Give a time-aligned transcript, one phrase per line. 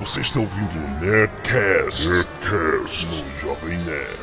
[0.00, 4.18] Você está ouvindo o Nerdcast, Nerdcast no Jovem Nerd.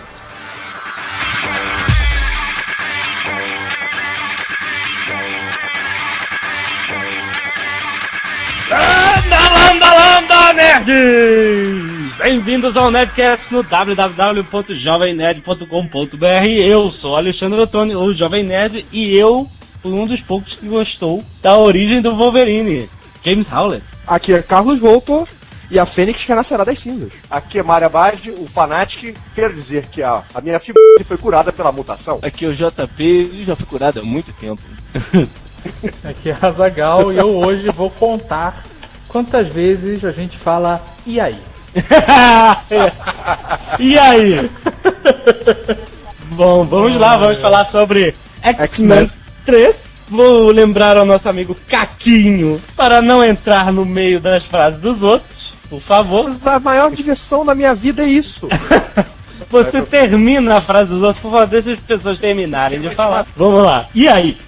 [8.70, 12.16] Landa, landa, nerds!
[12.18, 19.48] Bem-vindos ao Nerdcast no www.jovemnerd.com.br Eu sou Alexandre Ottoni, o Jovem Nerd, e eu
[19.82, 22.90] fui um dos poucos que gostou da origem do Wolverine,
[23.24, 23.86] James Howlett.
[24.06, 25.26] Aqui é Carlos Voltor
[25.72, 27.14] e a Fênix renascerá das cinzas.
[27.30, 29.16] Aqui é Mária Bard, o Fanatic.
[29.34, 32.20] Quero dizer que a, a minha figura foi curada pela mutação.
[32.22, 34.62] Aqui é o JP e já fui curado há muito tempo.
[36.04, 38.66] Aqui é Azagal e eu hoje vou contar
[39.08, 41.40] quantas vezes a gente fala e aí.
[43.80, 44.52] e aí?
[46.32, 49.10] Bom, vamos lá, vamos falar sobre X-Men
[49.46, 49.92] 3.
[50.10, 55.61] Vou lembrar ao nosso amigo Caquinho para não entrar no meio das frases dos outros,
[55.72, 56.26] por favor.
[56.26, 58.48] Mas a maior diversão da minha vida é isso.
[59.50, 63.26] Você termina a frase dos outros, por favor, deixa as pessoas terminarem de falar.
[63.36, 63.88] Vamos lá.
[63.96, 64.38] E aí?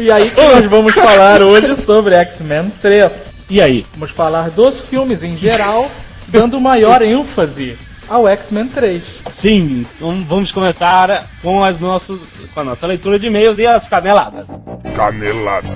[0.00, 3.30] E aí que nós vamos falar hoje sobre X-Men 3.
[3.50, 3.84] E aí?
[3.94, 5.90] Vamos falar dos filmes em geral,
[6.28, 7.76] dando maior ênfase
[8.08, 9.02] ao X-Men 3.
[9.32, 12.20] Sim, então vamos começar com, as nossos,
[12.54, 14.46] com a nossa leitura de e-mails e as caneladas.
[14.94, 15.68] Canelada.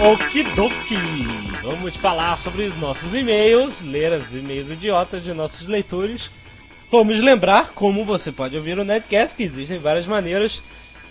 [0.00, 0.96] Okidoki!
[1.62, 6.28] Vamos falar sobre os nossos e-mails, ler os e-mails idiotas de nossos leitores.
[6.90, 10.62] Vamos lembrar como você pode ouvir o Netcast, que existem várias maneiras.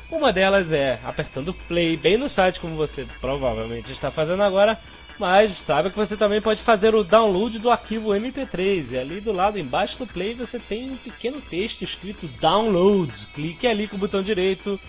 [0.10, 4.78] Uma delas é apertando play bem no site, como você provavelmente está fazendo agora.
[5.20, 8.92] Mas sabe que você também pode fazer o download do arquivo MP3.
[8.92, 13.12] E ali do lado embaixo do play você tem um pequeno texto escrito download.
[13.34, 14.80] Clique ali com o botão direito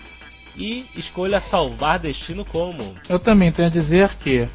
[0.55, 2.95] e escolha salvar destino como.
[3.09, 4.47] Eu também tenho a dizer que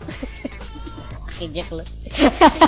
[1.38, 1.82] Ridículo.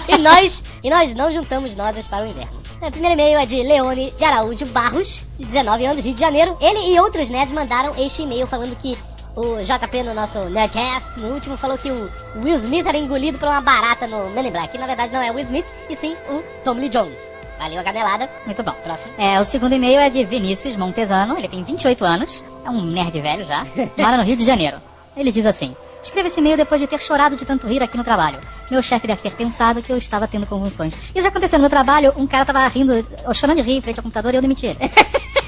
[0.09, 2.62] e nós, e nós não juntamos nozes para o inverno.
[2.83, 6.59] O primeiro e-mail é de Leone de Araújo Barros, de 19 anos, Rio de Janeiro.
[6.61, 8.99] Ele e outros nerds mandaram este e-mail falando que
[9.37, 12.11] o JP no nosso Nerdcast, no último, falou que o
[12.43, 14.73] Will Smith era engolido por uma barata no Men in Black.
[14.73, 17.21] Que na verdade não é o Will Smith, e sim o Tom Lee Jones.
[17.57, 18.29] Valeu a canelada.
[18.45, 18.75] Muito bom.
[18.83, 19.13] Próximo.
[19.17, 23.21] É, o segundo e-mail é de Vinícius Montesano, ele tem 28 anos, é um nerd
[23.21, 23.65] velho já,
[23.97, 24.79] mora no Rio de Janeiro.
[25.17, 25.73] Ele diz assim:
[26.03, 28.39] Escreva esse e-mail depois de ter chorado de tanto rir aqui no trabalho.
[28.71, 30.95] Meu chefe deve ter pensado que eu estava tendo convulsões.
[31.15, 33.99] Isso já aconteceu no meu trabalho, um cara tava rindo, chorando de rir em frente
[33.99, 34.79] ao computador e eu demiti ele.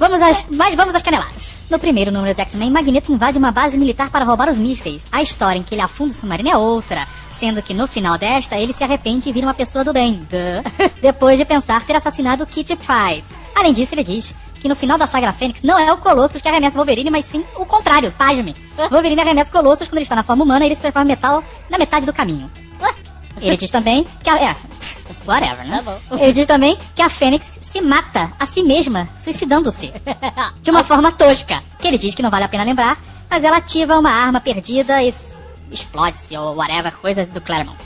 [0.00, 1.58] Vamos às, mas vamos às caneladas.
[1.68, 5.06] No primeiro número do X-Men, Magneto invade uma base militar para roubar os mísseis.
[5.12, 8.56] A história em que ele afunda o submarino é outra, sendo que no final desta
[8.56, 10.14] ele se arrepende e vira uma pessoa do bem.
[10.14, 10.88] Duh.
[11.02, 13.38] Depois de pensar ter assassinado Kitty Pryde.
[13.54, 16.48] Além disso, ele diz que no final da saga Fênix não é o Colossus que
[16.48, 18.56] arremessa o Wolverine, mas sim o contrário, pasme.
[18.90, 21.12] Wolverine arremessa o Colossus quando ele está na forma humana e ele se transforma em
[21.12, 22.50] metal na metade do caminho.
[23.40, 24.56] Ele diz também que a, é,
[25.26, 25.82] whatever, né?
[25.84, 26.16] Tá.
[26.16, 29.92] Ele diz também que a Fênix se mata a si mesma, suicidando-se.
[30.62, 31.62] De uma forma tosca.
[31.78, 32.98] Que ele diz que não vale a pena lembrar
[33.30, 35.14] mas ela ativa uma arma perdida e
[35.70, 37.78] explode-se ou whatever, coisas do Claremont.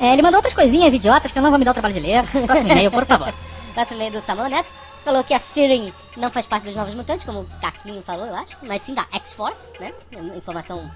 [0.00, 2.00] É, ele mandou outras coisinhas idiotas que eu não vou me dar o trabalho de
[2.00, 2.24] ler.
[2.44, 3.32] Próximo e-mail, por favor.
[3.76, 4.68] Lá meio do Samuel Neto.
[5.04, 8.34] Falou que a Siren não faz parte dos Novos Mutantes, como o Caquinho falou, eu
[8.34, 8.56] acho.
[8.62, 9.92] Mas sim da X-Force, né?
[10.16, 10.90] Uma Informação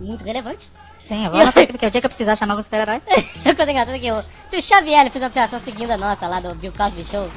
[0.00, 0.70] muito relevante.
[1.04, 3.00] Sim, eu vou porque o dia que eu precisar chamar algum super-herói.
[3.44, 6.26] A coisa engraçada é que o, se o Xavier fez uma observação seguindo a nossa
[6.26, 7.28] lá do Bill Cosby Show,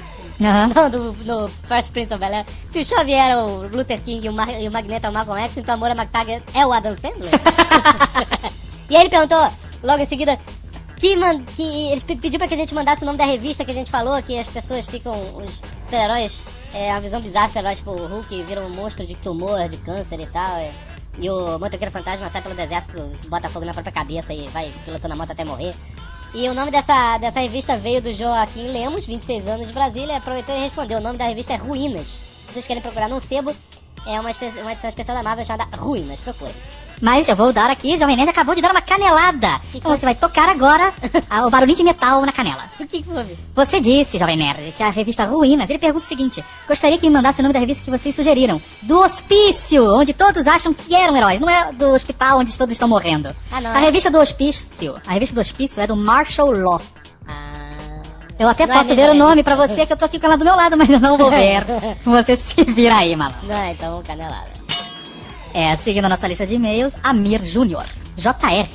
[0.41, 0.71] Aham.
[0.73, 4.29] não, do, no First Prince of Bel-Air, se o Xavier é o Luther King e
[4.29, 6.71] o, Mar, e o Magneto é o Malcolm X, então a Moira McTaggart é o
[6.71, 7.31] Adam Sandler?
[8.89, 9.49] e aí ele perguntou,
[9.83, 10.39] logo em seguida,
[10.95, 11.61] que, man, que
[11.91, 13.91] ele pe- pediu pra que a gente mandasse o nome da revista que a gente
[13.91, 16.41] falou, que as pessoas ficam, os super-heróis,
[16.73, 20.19] é uma visão bizarra, super-heróis tipo o Hulk viram um monstro de tumor, de câncer
[20.21, 20.71] e tal, é,
[21.19, 25.13] e o motoqueiro fantasma sai pelo deserto, bota fogo na própria cabeça e vai pilotando
[25.13, 25.73] a moto até morrer.
[26.33, 30.55] E o nome dessa, dessa revista veio do Joaquim Lemos, 26 anos de Brasília, aproveitou
[30.55, 30.99] e respondeu.
[30.99, 32.05] O nome da revista é Ruínas.
[32.05, 33.55] Se vocês querem procurar no sebo,
[34.05, 34.31] é uma,
[34.61, 36.19] uma edição especial da Marvel chamada Ruínas.
[36.19, 36.53] Procure.
[37.01, 39.61] Mas eu vou dar aqui, o Jovem Nerd acabou de dar uma canelada.
[39.73, 40.91] Então você vai tocar agora
[41.45, 42.65] o barulhinho de metal na canela.
[42.79, 43.37] O que que foi?
[43.55, 45.69] Você disse, Jovem Nerd, que a revista Ruínas.
[45.69, 48.59] Ele pergunta o seguinte: gostaria que me mandasse o nome da revista que vocês sugeriram.
[48.81, 51.39] Do hospício, onde todos acham que eram heróis.
[51.39, 53.35] Não é do hospital onde todos estão morrendo.
[53.51, 53.85] Ah, não, A é.
[53.85, 54.95] revista do hospício.
[55.05, 56.81] A revista do hospício é do Marshall Law.
[57.27, 58.01] Ah,
[58.39, 59.19] Eu até Não é posso mesmo, ver o né?
[59.19, 61.17] nome pra você, que eu tô aqui com ela do meu lado, mas eu não
[61.17, 61.63] vou ver.
[62.03, 63.47] Você se vira aí, malandro.
[63.47, 64.47] não, então canelada.
[65.57, 67.83] É, seguindo a nossa lista de e-mails, Amir Júnior,
[68.15, 68.69] JR.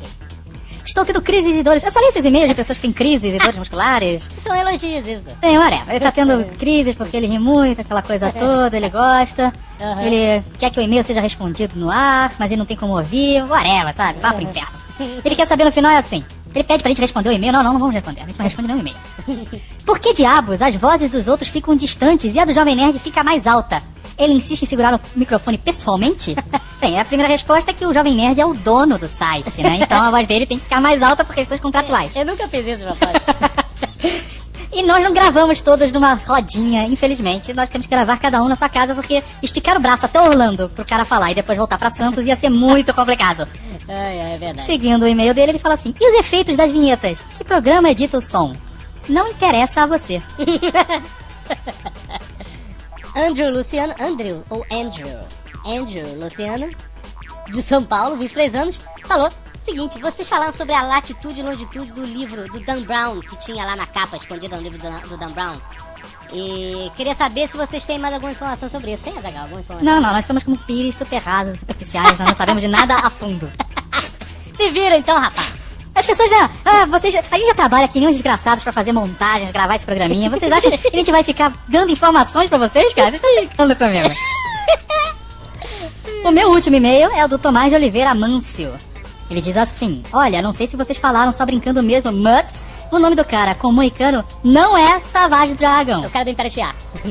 [0.84, 1.84] Estou tendo crises e dores.
[1.84, 4.28] Eu só li esses e-mails de pessoas que têm crises e dores musculares.
[4.42, 5.26] São elogios isso.
[5.40, 5.90] Bem, whatever.
[5.90, 9.52] Ele tá tendo crises porque ele ri muito, aquela coisa toda, ele gosta.
[9.80, 10.02] Aham.
[10.02, 13.44] Ele quer que o e-mail seja respondido no ar, mas ele não tem como ouvir,
[13.44, 14.18] whatever, sabe?
[14.18, 14.76] Vá pro inferno.
[15.24, 16.24] Ele quer saber no final é assim.
[16.54, 17.52] Ele pede pra gente responder o e-mail.
[17.52, 18.22] Não, não, não vamos responder.
[18.22, 18.96] A gente não responde nenhum e-mail.
[19.84, 23.24] Por que diabos as vozes dos outros ficam distantes e a do Jovem Nerd fica
[23.24, 23.82] mais alta?
[24.18, 26.36] Ele insiste em segurar o microfone pessoalmente?
[26.80, 29.78] Bem, a primeira resposta é que o Jovem Nerd é o dono do site, né?
[29.80, 32.14] Então a voz dele tem que ficar mais alta por questões contratuais.
[32.14, 33.12] Eu nunca fiz isso, rapaz.
[34.72, 37.52] E nós não gravamos todos numa rodinha, infelizmente.
[37.52, 40.70] Nós temos que gravar cada um na sua casa, porque esticar o braço até Orlando
[40.70, 43.46] pro cara falar e depois voltar pra Santos ia ser muito complicado.
[43.86, 44.66] ai, ai, é verdade.
[44.66, 47.26] Seguindo o e-mail dele, ele fala assim: E os efeitos das vinhetas?
[47.36, 48.56] Que programa edita o som?
[49.08, 50.22] Não interessa a você.
[53.14, 55.18] Andrew Luciano, Andrew ou Andrew,
[55.66, 56.70] Andrew Luciano,
[57.50, 59.28] de São Paulo, 23 anos, falou
[59.64, 63.64] seguinte: vocês falaram sobre a latitude e longitude do livro do Dan Brown, que tinha
[63.64, 65.56] lá na capa, escondida no livro do, do Dan Brown.
[66.32, 69.02] E queria saber se vocês têm mais alguma informação sobre isso.
[69.02, 69.92] Tem, Azaghal, alguma informação?
[69.92, 73.10] Não, não, nós somos como pires super rasas, superficiais, nós não sabemos de nada a
[73.10, 73.50] fundo.
[74.56, 75.52] Se vira então, rapaz.
[75.94, 76.50] As pessoas, né?
[76.64, 77.14] Ah, vocês.
[77.14, 80.30] A gente já trabalha que nem uns desgraçados pra fazer montagens, gravar esse programinha.
[80.30, 83.10] Vocês acham que a gente vai ficar dando informações pra vocês, cara?
[83.10, 84.08] Vocês estão brincando comigo.
[86.24, 88.72] O meu último e-mail é o do Tomás de Oliveira Mâncio.
[89.32, 93.16] Ele diz assim: Olha, não sei se vocês falaram só brincando mesmo, mas o nome
[93.16, 96.06] do cara com moicano não é Savage É Dragon.
[96.06, 96.52] o cara do Império.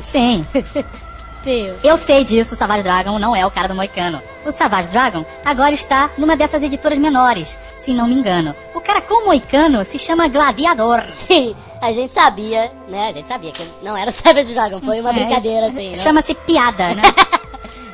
[0.03, 0.45] Sim,
[1.43, 1.73] Sim.
[1.83, 4.21] eu sei disso, o Savage Dragon não é o cara do moicano.
[4.45, 8.55] O Savage Dragon agora está numa dessas editoras menores, se não me engano.
[8.75, 11.01] O cara com moicano se chama Gladiador.
[11.27, 13.07] Sim, a gente sabia, né?
[13.09, 15.95] A gente sabia que não era o Savage Dragon, foi uma É, brincadeira, assim, né?
[15.97, 17.01] Chama-se piada, né?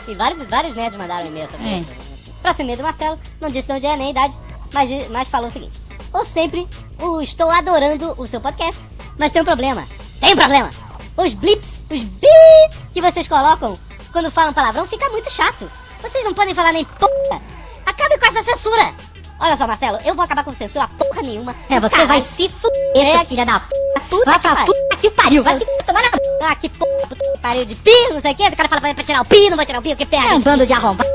[0.09, 1.77] E vários, vários nerds mandaram e-mail sobre É.
[1.79, 2.06] isso.
[2.41, 4.37] Próximo e-mail do Marcelo, não disse de onde é nem a idade,
[4.73, 5.79] mas, mas falou o seguinte:
[6.13, 6.67] Ou sempre,
[6.99, 8.81] o estou adorando o seu podcast,
[9.17, 9.85] mas tem um problema.
[10.19, 10.71] Tem um problema!
[11.17, 13.77] Os blips, os bips que vocês colocam
[14.11, 15.69] quando falam palavrão fica muito chato.
[16.01, 17.41] Vocês não podem falar nem porra.
[17.85, 19.06] Acabe com essa censura!
[19.39, 21.55] Olha só, Marcelo, eu vou acabar com censura porra nenhuma.
[21.69, 22.07] É, você Caralho.
[22.09, 23.25] vai se fuder, É.
[23.25, 23.67] filha da p.
[24.09, 24.73] Puta Vai que pra pariu.
[24.73, 26.17] puta que pariu, vai se tomar na p.
[26.41, 28.47] Ah, que porra, puta que pariu de pi, não sei o que.
[28.47, 30.33] O cara fala pra pra tirar o pi, não vou tirar o pi, porque É
[30.33, 31.09] um bando de arrombado,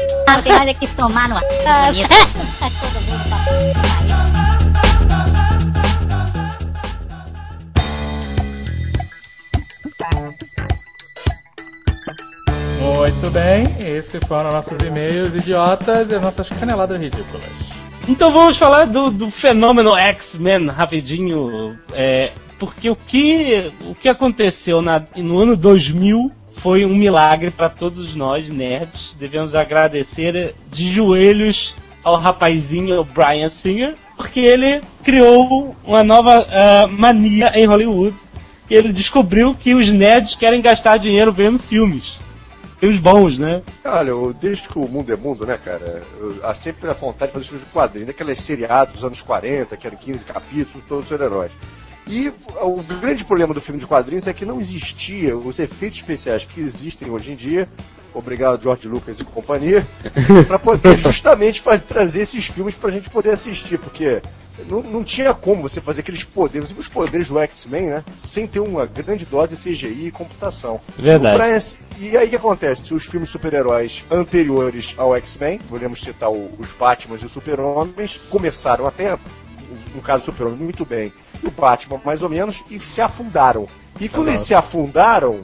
[0.45, 2.09] tem mais é que se tomar no Ah, bonito.
[2.61, 5.23] Todo mundo pra puta que pariu.
[12.81, 17.72] Muito bem, esses foram nossos e-mails idiotas e as nossas caneladas ridículas.
[18.09, 21.79] Então vamos falar do, do fenômeno X-Men rapidinho.
[21.93, 27.69] É, porque o que, o que aconteceu na- no ano 2000 foi um milagre para
[27.69, 29.17] todos nós, nerds.
[29.19, 36.87] Devemos agradecer de joelhos ao rapazinho, ao Brian Singer, porque ele criou uma nova ah,
[36.89, 38.15] mania em Hollywood.
[38.71, 42.19] Ele descobriu que os nerds querem gastar dinheiro vendo filmes.
[42.83, 43.63] Filmes bons, né?
[43.85, 46.03] Olha, eu- desde que o mundo é mundo, né, cara?
[46.19, 49.77] Eu, há sempre a vontade de fazer filmes de quadrinhos, daqueles seriados dos anos 40,
[49.77, 51.53] que eram 15 capítulos, todos os heróis.
[52.09, 56.45] E o grande problema do filme de quadrinhos é que não existia os efeitos especiais
[56.45, 57.69] que existem hoje em dia
[58.13, 59.87] obrigado George Lucas e companhia,
[60.49, 64.21] pra poder justamente fazer, trazer esses filmes pra gente poder assistir, porque
[64.69, 68.05] não, não tinha como você fazer aqueles poderes, os poderes do X-Men, né?
[68.17, 70.81] Sem ter uma grande dose de CGI e computação.
[70.99, 71.37] Verdade.
[71.99, 72.93] E aí o que acontece?
[72.95, 78.87] Os filmes super-heróis anteriores ao X-Men, podemos citar o- os Batman e os Super-Homens, começaram
[78.87, 79.17] até,
[79.95, 83.69] no caso do Super-Homem, muito bem, e o Batman mais ou menos, e se afundaram.
[84.01, 85.41] E quando eles se afundaram,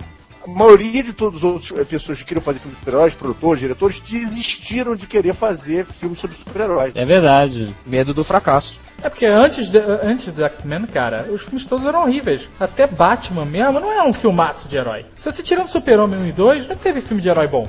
[0.46, 3.60] a maioria de todas as outras eh, pessoas que queriam fazer filmes de super-heróis, produtores,
[3.60, 6.94] diretores, desistiram de querer fazer filmes sobre super-heróis.
[6.96, 7.74] É verdade.
[7.84, 8.78] Medo do fracasso.
[9.02, 12.42] É porque antes, de- antes do X-Men, cara, os filmes todos eram horríveis.
[12.58, 15.06] Até Batman mesmo não é um filmaço de herói.
[15.18, 17.68] Se você tirar o Super-Homem 1 e 2, não teve filme de herói bom.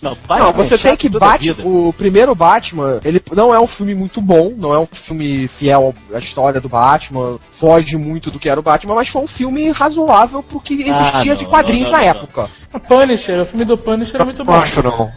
[0.00, 3.66] Não, Não, Batman você é tem que Batman, o primeiro Batman, ele não é um
[3.66, 8.38] filme muito bom, não é um filme fiel à história do Batman, foge muito do
[8.38, 11.90] que era o Batman, mas foi um filme razoável pro que existia não, de quadrinhos
[11.90, 12.20] não, não, na não.
[12.20, 12.48] época.
[12.72, 14.52] O Punisher, o filme do Punisher é muito bom.
[14.52, 15.10] Não acho não.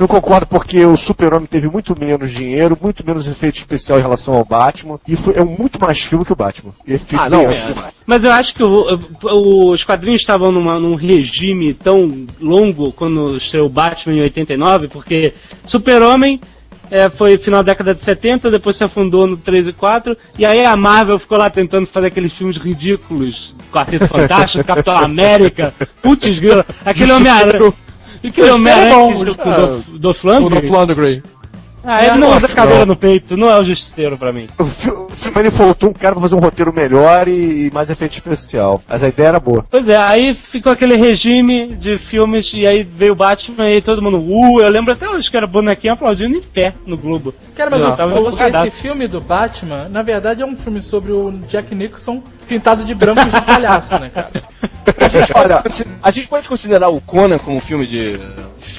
[0.00, 4.32] Não concordo porque o Super-Homem teve muito menos dinheiro, muito menos efeito especial em relação
[4.34, 6.72] ao Batman, e foi, é um muito mais filme que o Batman.
[6.88, 7.64] Efeito Ah, não, é.
[8.06, 13.36] Mas eu acho que o- o- os quadrinhos estavam numa- num regime tão longo quando
[13.36, 15.34] estreou o Batman em 89, porque
[15.66, 16.40] Super-Homem
[16.90, 20.44] é, foi final da década de 70, depois se afundou no 3 e 4, e
[20.44, 26.38] aí a Marvel ficou lá tentando fazer aqueles filmes ridículos, Quarteto Fantástico, Capitão América, putz
[26.38, 27.72] grila, aquele Homem-Aranha.
[28.22, 30.60] E Homem-Aranha que- o- do, do O Flandre.
[30.60, 31.22] do Flandre.
[31.82, 34.46] Ah, ele não usa cadeira no peito, não é o justiceiro pra mim.
[35.36, 38.82] Ele faltou um cara pra fazer um roteiro melhor e, e mais efeito especial.
[38.88, 39.64] Mas a ideia era boa.
[39.70, 43.82] Pois é, aí ficou aquele regime de filmes e aí veio o Batman e aí
[43.82, 47.34] todo mundo, uh, eu lembro até hoje que era bonequinho aplaudindo em pé no Globo.
[47.54, 51.30] Cara, mas Não, tava esse filme do Batman, na verdade, é um filme sobre o
[51.48, 54.30] Jack Nicholson pintado de branco e de palhaço, né, cara?
[54.98, 55.62] A gente, olha,
[56.02, 58.18] a gente pode considerar o Conan como um filme de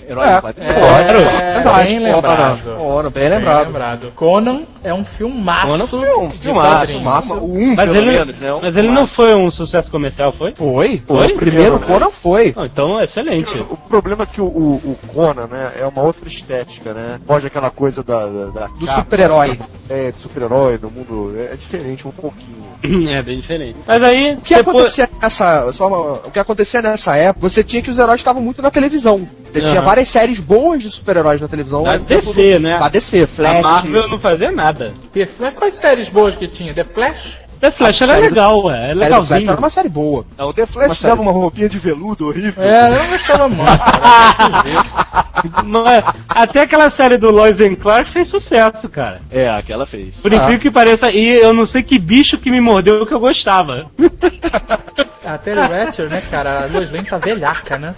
[0.08, 0.36] herói É.
[0.36, 0.70] do quadrinho?
[0.70, 2.76] É, Verdade, bem lembrado.
[2.78, 4.12] Conan, bem Bem lembrado.
[4.16, 7.00] Conan é um filmaço Conan foi um de filmaço.
[7.02, 7.34] Massa.
[7.36, 8.54] O um, Mas pelo ele, menos, né?
[8.54, 10.54] Um mas ele não foi um sucesso comercial, foi?
[10.56, 11.02] Foi?
[11.08, 11.34] Foi?
[11.34, 12.54] O primeiro Conan foi.
[12.56, 13.58] Não, então, excelente.
[13.70, 17.20] O problema é que o, o, o Conan, né, é uma outra estética, né?
[17.26, 19.60] Pode aquela coisa da, da, da Do super-herói.
[19.90, 21.34] É, do super-herói, do mundo.
[21.38, 22.62] É, é diferente um pouquinho.
[23.12, 23.78] É bem diferente.
[23.86, 24.76] Mas aí, O que depois...
[24.76, 25.72] acontecia nessa.
[25.72, 28.72] Só uma- o que acontecia nessa época, você tinha que os heróis estavam muito na
[28.72, 29.28] televisão.
[29.52, 31.84] Você tinha várias séries boas de super-heróis na televisão.
[31.84, 32.78] Da DC, né?
[32.78, 33.62] Da DC, A Flash.
[33.62, 34.94] Marvel não fazia nada.
[35.16, 36.74] Esse- Mas quais séries boas que tinha?
[36.74, 37.40] The Flash?
[37.60, 39.50] The Flash era série do- legal, é Série do Flash legalzinho.
[39.52, 40.26] era uma série boa.
[40.36, 41.10] Não, o The Flash Uma série.
[41.12, 42.64] dava uma roupinha de veludo horrível.
[42.64, 43.70] É, eu não gostava muito,
[45.88, 49.20] é- Até aquela série do Lois and Clark fez sucesso, cara.
[49.32, 50.16] É, aquela fez.
[50.16, 50.38] Por Ah.
[50.38, 53.86] incrível que pareça, e eu não sei que bicho que me mordeu que eu gostava.
[55.24, 56.64] A Terry Ratcher, né, cara?
[56.64, 57.94] A Lois Lane tá velhaca, né?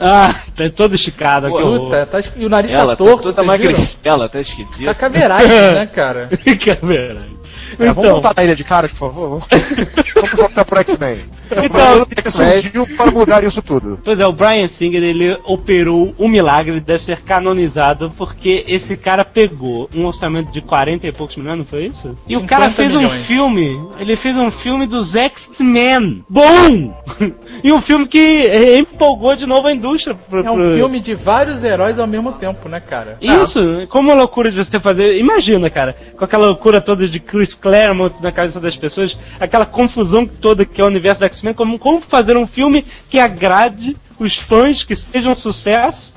[0.00, 1.80] Ah, tá todo esticado, que horror.
[1.86, 3.44] Puta, tá, es- e o nariz Ela tá tá torto, viram?
[3.44, 4.94] magricela, tá Tá esquisita.
[4.94, 6.28] caveiragem, né, cara?
[6.28, 7.36] Que verdade.
[7.72, 9.42] É, vamos Então, voltar na Ilha de Caras, por favor?
[10.14, 11.24] Vamos voltar pro X-Men.
[11.64, 13.98] Então, surgiu para mudar isso tudo.
[14.04, 18.96] Pois é, o Brian Singer ele operou um milagre, ele deve ser canonizado, porque esse
[18.96, 22.14] cara pegou um orçamento de 40 e poucos milhões, não foi isso?
[22.28, 23.26] E o 50 cara fez um milhões.
[23.26, 26.24] filme, ele fez um filme dos X-Men.
[26.28, 27.02] Bom!
[27.62, 30.14] e um filme que eh, empolgou de novo a indústria.
[30.14, 33.16] pro- É um pro- filme de vários heróis ao mesmo tempo, né, cara?
[33.20, 35.16] Isso, como a loucura de você fazer.
[35.18, 40.26] Imagina, cara, com aquela loucura toda de Chris Claremont na cabeça das pessoas, aquela confusão
[40.26, 44.36] toda que é o universo da X-Men, como, como fazer um filme que agrade os
[44.36, 46.12] fãs, que seja um sucesso.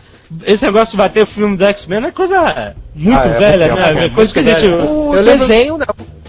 [0.46, 3.82] Esse negócio de bater o filme do X-Men é coisa muito Ah, é, velha, porque
[3.94, 4.02] né?
[4.02, 4.70] é É coisa que a muito gente.
[4.72, 4.84] velha.
[4.86, 5.86] O Eu lembro- desenho, né?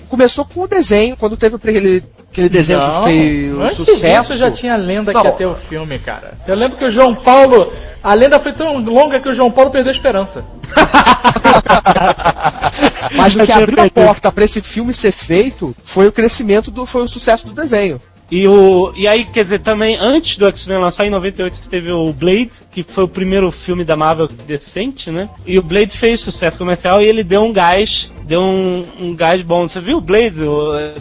[0.09, 4.33] Começou com o desenho, quando teve aquele, aquele desenho Não, que fez sucesso.
[4.33, 5.23] disso já tinha lenda Não.
[5.23, 6.35] que ia ter o filme, cara.
[6.47, 7.73] Eu lembro que o João Paulo.
[8.05, 10.45] A lenda foi tão longa que o João Paulo perdeu a esperança.
[13.17, 16.85] Mas o que abriu a porta pra esse filme ser feito foi o crescimento do.
[16.85, 18.01] foi o sucesso do desenho.
[18.33, 22.11] E, o, e aí, quer dizer, também, antes do X-Men lançar, em 98, teve o
[22.15, 25.29] Blade, que foi o primeiro filme da Marvel decente, né?
[25.45, 29.43] E o Blade fez sucesso comercial e ele deu um gás, deu um, um gás
[29.43, 29.69] bom.
[29.69, 30.41] Você viu o Blade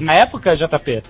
[0.01, 1.03] na época, JP?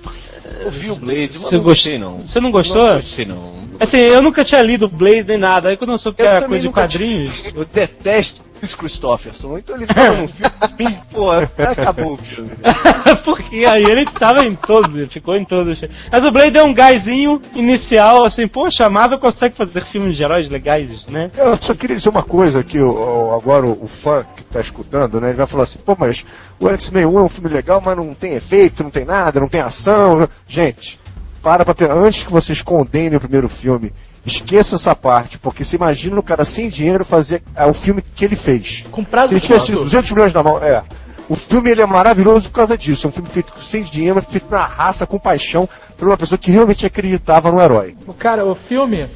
[0.64, 2.20] Eu vi o Blade, mas Você não gostei não.
[2.20, 2.86] Você não gostou?
[2.86, 3.54] Não gostei não.
[3.80, 5.70] Assim, eu nunca tinha lido Blade nem nada.
[5.70, 7.34] Aí quando eu soube que Eu era coisa de quadrinhos.
[7.56, 12.52] Eu detesto Chris Christopherson, então ele tava num filme, pô, acabou o filme.
[13.26, 15.82] Porque aí ele tava em todos, ele ficou em todos.
[16.12, 20.24] Mas o Blade deu um gásinho inicial, assim, poxa, a Marvel consegue fazer filmes de
[20.24, 21.32] heróis legais, né?
[21.36, 25.20] Eu só queria dizer uma coisa que o- agora o, o fã que tá escutando,
[25.20, 26.24] né, ele vai falar assim, pô, mas
[26.60, 29.48] o X-Men 1 é um filme legal, mas não tem efeito, não tem nada, não
[29.50, 30.30] tem ação.
[30.48, 31.00] Gente,
[31.42, 33.92] para pra antes que vocês condenem o primeiro filme
[34.26, 38.24] Esqueça essa parte, porque você imagina o cara sem dinheiro fazer é, o filme que
[38.24, 38.84] ele fez.
[38.92, 39.84] Com prazo Se ele tivesse quanto?
[39.84, 40.84] 200 milhões na mão, é.
[41.28, 43.08] O filme ele é maravilhoso por causa disso.
[43.08, 46.38] É um filme feito sem dinheiro, mas feito na raça, com paixão, por uma pessoa
[46.38, 47.96] que realmente acreditava no herói.
[48.06, 49.08] O Cara, o filme.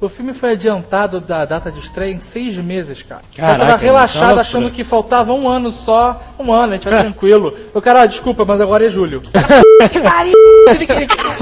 [0.00, 3.20] O filme foi adiantado da data de estreia em seis meses, cara.
[3.36, 4.40] Caraca, eu tava é relaxado loucura.
[4.40, 6.20] achando que faltava um ano só.
[6.38, 7.54] Um ano, a gente vai tranquilo.
[7.74, 9.22] O cara, ah, desculpa, mas agora é julho.
[9.88, 10.34] que pariu!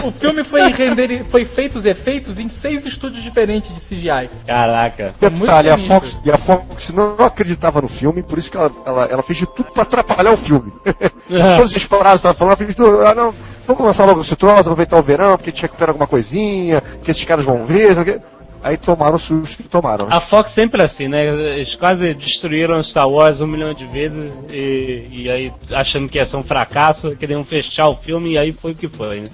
[0.04, 4.30] o filme foi, render, foi feito os efeitos em seis estúdios diferentes de CGI.
[4.46, 5.14] Caraca.
[5.20, 5.78] Detalhe, a.
[5.78, 9.38] Fox, e a Fox não acreditava no filme, por isso que ela, ela, ela fez
[9.38, 10.72] de tudo pra atrapalhar o filme.
[11.56, 13.06] Todos os parásitos estavam falando, ela fez de tudo.
[13.06, 13.34] Ah, não,
[13.66, 17.10] vamos lançar logo esse troço, aproveitar o verão, porque tinha que recuperar alguma coisinha, que
[17.10, 17.94] esses caras vão ver.
[17.94, 18.37] sabe o?
[18.62, 20.06] Aí tomaram o susto que tomaram.
[20.06, 20.16] né?
[20.16, 21.26] A Fox sempre é assim, né?
[21.56, 26.24] Eles quase destruíram Star Wars um milhão de vezes e, e aí achando que ia
[26.26, 29.26] ser um fracasso, queriam fechar o filme e aí foi o que foi, né?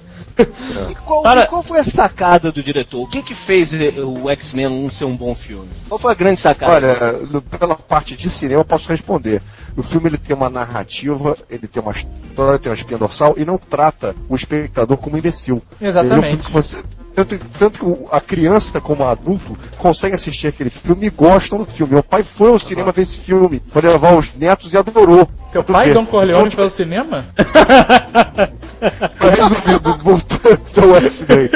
[0.89, 3.01] E qual, Para- e qual foi a sacada do diretor?
[3.03, 5.69] O que que fez eh, o X-Men 1 ser um bom filme?
[5.87, 6.73] Qual foi a grande sacada?
[6.73, 9.41] Olha, no- pela parte de cinema eu posso responder.
[9.77, 13.45] O filme ele tem uma narrativa, ele tem uma história, tem uma espinha dorsal e
[13.45, 15.61] não trata o espectador como imbecil.
[15.81, 16.13] Exatamente.
[16.13, 16.83] Ele é um filme que você-
[17.15, 21.93] tanto, tanto a criança como o adulto conseguem assistir aquele filme e gostam do filme.
[21.93, 25.27] Meu pai foi ao cinema ver esse filme, foi levar os netos e adorou.
[25.51, 25.93] Teu pai, ver.
[25.93, 27.25] Dom Corleone, foi ao cinema?
[30.03, 31.49] Voltando ao X-Men.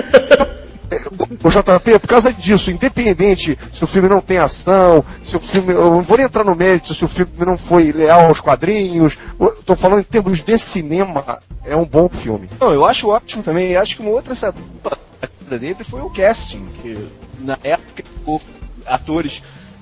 [1.44, 5.74] O JP, por causa disso, independente se o filme não tem ação, se o filme.
[5.74, 9.18] Eu não vou nem entrar no mérito se o filme não foi leal aos quadrinhos.
[9.40, 12.50] eu Tô falando em termos de cinema, é um bom filme.
[12.60, 13.72] Não, eu acho ótimo também.
[13.72, 14.34] Eu acho que uma outra
[15.22, 17.08] sacada dele foi o casting, que
[17.40, 18.04] na época
[18.86, 19.42] atores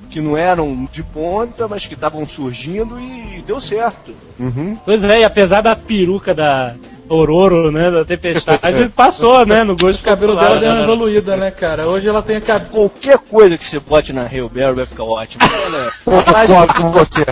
[0.10, 4.13] que não eram de ponta, mas que estavam surgindo e deu certo.
[4.86, 6.75] Pois é, e apesar da peruca da
[7.10, 10.84] Ororo, né, da Tempestade, passou, né, no gosto O cabelo popular, dela deu uma né?
[10.84, 11.88] evoluída, né, cara?
[11.88, 12.72] Hoje ela tem a cabelo.
[12.72, 15.44] Qualquer coisa que você bote na Hail Berry vai ficar ótimo.
[15.65, 17.25] Olha, Concordo com você.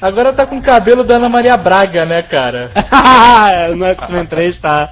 [0.00, 2.70] Agora tá com o cabelo da Ana Maria Braga, né, cara?
[3.76, 4.90] no X-Men 3 tá.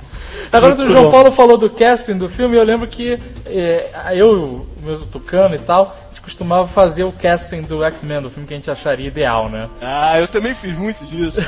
[0.53, 1.11] Agora o Muito João bom.
[1.11, 5.59] Paulo falou do casting do filme, eu lembro que eh, eu, o meu Tucano e
[5.59, 9.07] tal, a gente costumava fazer o casting do X-Men, do filme que a gente acharia
[9.07, 9.69] ideal, né?
[9.81, 11.41] ah, eu também fiz muito disso.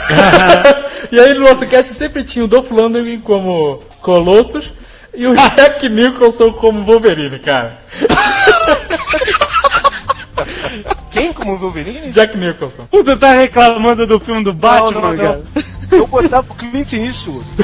[1.11, 4.73] e aí no nosso casting sempre tinha o Dolph Lundgren como Colossus
[5.13, 7.79] e o Jack Nicholson como Wolverine, cara.
[11.11, 12.11] Quem como Wolverine?
[12.11, 12.87] Jack Nicholson.
[12.91, 15.17] Tu tá reclamando do filme do Batman, não, não.
[15.17, 15.43] cara?
[15.93, 17.47] Eu botava o Clint Eastwood.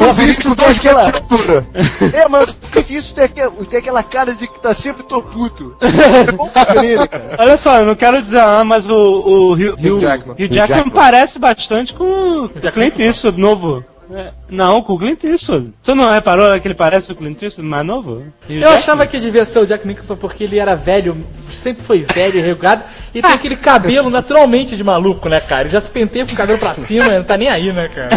[0.00, 1.66] Eu vi isso com dois aquela- metros de altura.
[2.12, 5.22] É, mas o Clint Eastwood tem aquela, tem aquela cara de que tá sempre tô
[5.22, 5.76] puto.
[5.80, 7.36] É bom Wolverine, cara.
[7.38, 10.34] Olha só, eu não quero dizer ah, mas o, o Hugh, Hugh Hugh- Jackman.
[10.34, 10.90] Hugh Jackman Jackman.
[10.90, 13.84] parece bastante com o Clint Eastwood novo.
[14.14, 15.72] É, não, com o Clint Eastwood.
[15.82, 18.22] Você não reparou que ele parece o Clint Eastwood mais novo?
[18.48, 21.16] Eu achava que devia ser o Jack Nicholson porque ele era velho,
[21.50, 25.62] sempre foi velho e regulado, e tem aquele cabelo naturalmente de maluco, né, cara?
[25.62, 28.10] Ele já se penteia com o cabelo pra cima, não tá nem aí, né, cara?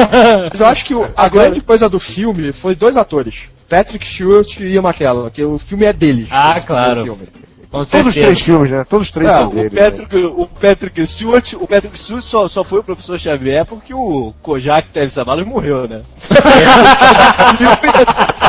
[0.50, 3.42] Mas eu acho que a grande coisa do filme foi dois atores.
[3.68, 6.28] Patrick Stewart e Ian McKellen, que o filme é deles.
[6.30, 7.04] Ah, claro.
[7.04, 7.28] filme.
[7.72, 8.84] Com Todos os três filmes, né?
[8.86, 9.68] Todos os três É, são o dele.
[9.68, 13.94] O Patrick, o Patrick Stewart, o Patrick Stewart só, só foi o professor Xavier porque
[13.94, 16.02] o Kojak Teles Savalas morreu, né?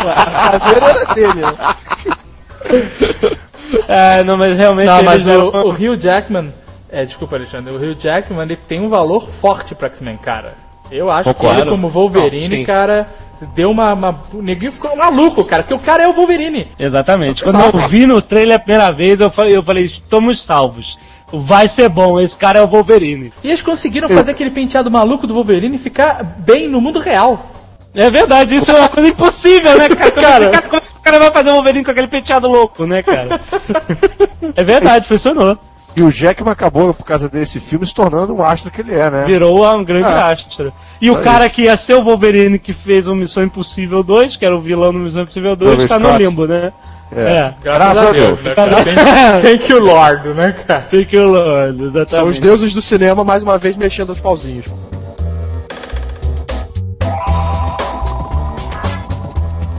[0.06, 1.54] a cadeira era dele, né?
[3.88, 6.54] É, não, mas realmente Não, mas o, o Hugh Jackman,
[6.92, 10.54] é, desculpa, Alexandre, o Hugh Jackman ele tem um valor forte pra X-Men, cara.
[10.92, 13.08] Eu acho que ele, como Wolverine, Não, cara,
[13.56, 14.22] deu uma, uma.
[14.34, 16.68] O neguinho ficou maluco, cara, porque o cara é o Wolverine.
[16.78, 17.44] Exatamente.
[17.44, 20.98] Quando eu vi no trailer a primeira vez, eu falei, eu falei, estamos salvos.
[21.32, 23.34] Vai ser bom, esse cara é o Wolverine.
[23.44, 27.50] E eles conseguiram fazer aquele penteado maluco do Wolverine ficar bem no mundo real.
[27.94, 30.12] É verdade, isso é uma coisa impossível, né, cara?
[30.12, 30.50] Cara.
[30.50, 33.02] cara como é que o cara vai fazer um Wolverine com aquele penteado louco, né,
[33.04, 33.42] cara?
[34.56, 35.58] É verdade, funcionou.
[35.96, 39.10] E o Jackman acabou, por causa desse filme, se tornando um astro que ele é,
[39.12, 39.26] né?
[39.26, 40.32] Virou um grande Ah.
[40.32, 40.74] astro.
[41.00, 41.24] E o Aí.
[41.24, 44.62] cara que ia ser o Wolverine que fez o Missão Impossível 2, que era o
[44.62, 46.24] vilão no Missão Impossível 2, Robert tá no Scott.
[46.24, 46.72] limbo, né?
[47.16, 47.54] É.
[47.64, 48.42] Graças a Deus.
[48.42, 48.72] né, cara?
[49.40, 50.88] Thank, you, Lord, né, cara?
[50.90, 52.42] Thank you, Lord, São os exatamente.
[52.42, 54.66] deuses do cinema mais uma vez mexendo os pauzinhos.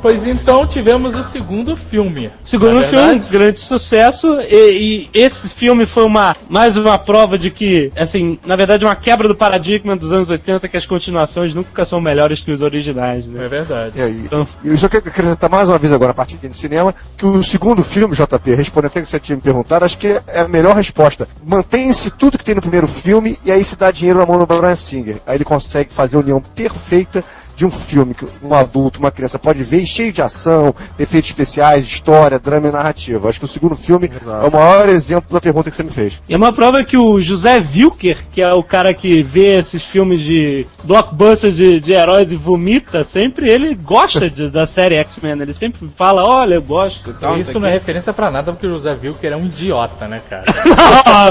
[0.04, 2.30] Pois então tivemos o segundo filme.
[2.44, 7.50] Segundo é filme, grande sucesso, e, e esse filme foi uma mais uma prova de
[7.50, 11.86] que, assim, na verdade, uma quebra do paradigma dos anos 80, que as continuações nunca
[11.86, 13.46] são melhores que os originais, né?
[13.46, 13.98] É verdade.
[13.98, 14.20] E aí?
[14.26, 17.24] Então- E eu só quero acrescentar mais uma vez agora, a partir de cinema, que
[17.24, 20.46] o segundo filme, JP, respondendo até que você tinha me perguntado, acho que é a
[20.46, 21.26] melhor resposta.
[21.46, 24.44] Mantém-se tudo que tem no primeiro filme e aí se dá dinheiro na mão do
[24.46, 25.16] Brian Singer.
[25.26, 27.24] Aí ele consegue fazer a união perfeita
[27.56, 31.30] de um filme que um adulto, uma criança pode ver, e cheio de ação, efeitos
[31.30, 33.28] especiais, história, drama e narrativa.
[33.28, 34.10] Acho que o segundo filme
[34.42, 36.20] é o maior exemplo da pergunta que você me fez.
[36.28, 39.84] E é uma prova que o José Wilker, que é o cara que vê esses
[39.84, 45.40] filmes de blockbusters de, de heróis e vomita, sempre ele gosta de- da série X-Men.
[45.40, 47.10] Ele sempre fala, olha, eu gosto.
[47.10, 50.06] e tal, Isso não é referência pra nada, porque o José Wilker é um idiota,
[50.06, 50.44] né, cara?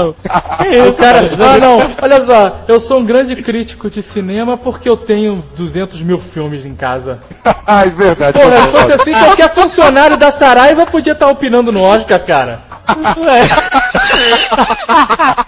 [0.00, 0.14] não
[0.88, 1.30] isso, cara?
[1.38, 6.00] ah não, olha só, eu sou um grande crítico de cinema porque eu tenho 200
[6.02, 7.20] mil filmes em casa.
[7.66, 8.38] ah, é verdade.
[8.38, 12.62] Porra, se fosse assim, qualquer funcionário da Saraiva podia estar opinando no Oscar, cara.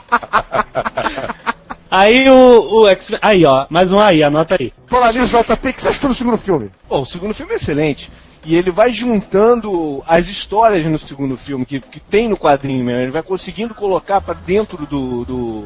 [1.90, 3.20] Aí o, o X-Men.
[3.22, 4.72] Aí, ó, mais um aí, anota aí.
[4.86, 6.70] Falar nisso, JP, o que você achou do segundo filme?
[6.88, 8.10] Bom, o segundo filme é excelente.
[8.48, 13.02] E ele vai juntando as histórias no segundo filme, que, que tem no quadrinho mesmo.
[13.02, 15.64] Ele vai conseguindo colocar para dentro do, do,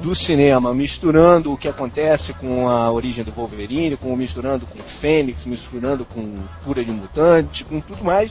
[0.00, 4.82] do cinema, misturando o que acontece com a origem do Wolverine, com, misturando com o
[4.82, 8.30] Fênix, misturando com Cura de Mutante, com tudo mais.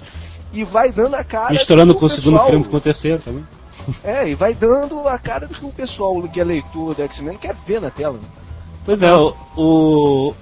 [0.54, 1.52] E vai dando a cara.
[1.52, 3.46] Misturando do com o segundo pessoal- filme com o terceiro também.
[4.04, 7.38] É, e vai dando a cara do que o pessoal que é leitor do X-Men
[7.38, 8.14] quer ver na tela.
[8.14, 8.28] né?
[8.86, 10.34] Pois é, o,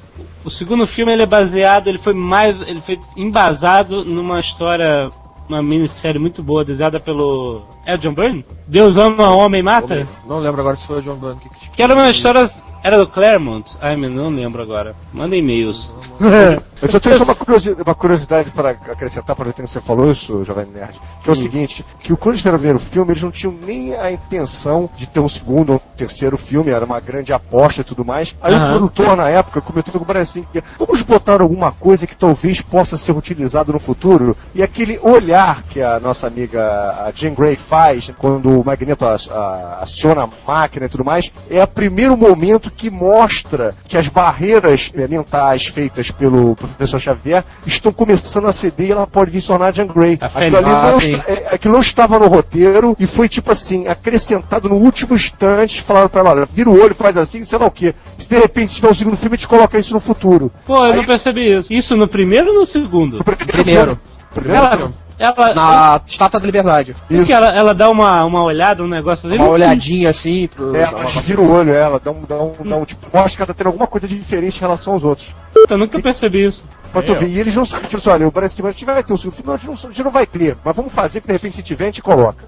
[0.45, 2.59] o, segundo filme ele é baseado, ele foi mais.
[2.61, 5.09] ele foi embasado numa história,
[5.49, 7.63] uma minissérie muito boa, desenhada pelo.
[7.85, 8.45] É o John Byrne?
[8.67, 10.07] Deus ama, homem mata?
[10.25, 12.49] Não lembro agora se foi o John Byrne que que- Que era uma história.
[12.83, 13.75] Era do Claremont?
[13.81, 14.95] Ai, mas não lembro agora.
[15.13, 15.91] Manda e-mails.
[16.81, 20.43] Eu só tenho só uma curiosidade, uma curiosidade para acrescentar, aproveitando que você falou isso,
[20.43, 23.31] Jovem Nerd, que é o seguinte, que quando eles fizeram o primeiro filme, eles não
[23.31, 27.33] tinham nem a intenção de ter um segundo ou um terceiro filme, era uma grande
[27.33, 28.35] aposta e tudo mais.
[28.41, 32.15] Aí o produtor, na época, comentou com o assim, que vamos botar alguma coisa que
[32.15, 36.61] talvez possa ser utilizado no futuro, e aquele olhar que a nossa amiga
[37.07, 41.67] a Jean Grey faz quando o Magneto aciona a máquina e tudo mais, é o
[41.67, 48.53] primeiro momento que mostra que as barreiras mentais feitas pelo professor Xavier estão começando a
[48.53, 50.17] ceder e ela pode vir se tornar a Jean Grey.
[50.21, 50.65] Aquilo, ali.
[50.69, 55.15] Ah, não, é, aquilo não estava no roteiro e foi tipo assim, acrescentado no último
[55.15, 57.93] instante, falaram pra ela, olha, vira o olho, faz assim, sei lá o quê.
[58.17, 60.51] Se de repente tiver um segundo filme, a gente coloca isso no futuro.
[60.65, 61.71] Pô, eu Aí- não percebi isso.
[61.73, 63.23] Isso no primeiro ou no segundo?
[63.23, 63.97] Primeiro.
[64.33, 64.77] Primeiro Ela.
[64.77, 64.93] filme.
[65.19, 65.53] Ela.
[65.53, 66.95] Na Estátua da Liberdade.
[67.07, 69.37] Porque ela, ela dá uma, uma olhada, um negócio ali.
[69.37, 70.75] Uma olhadinha assim pro.
[70.75, 73.41] É, ela vira o olho, ela dá um, dá um, dá um tipo, mostra que
[73.41, 75.35] ela tá tendo alguma coisa diferente em relação aos outros.
[75.69, 76.63] Eu nunca percebi isso.
[76.93, 77.27] Pra tu ver.
[77.27, 79.35] E eles não sabem, tipo assim, olha, o Brasil a gente vai ter um segundo
[79.35, 81.57] filme, a gente, não, a gente não vai ter, mas vamos fazer que de repente
[81.57, 82.45] se tiver, a gente coloca.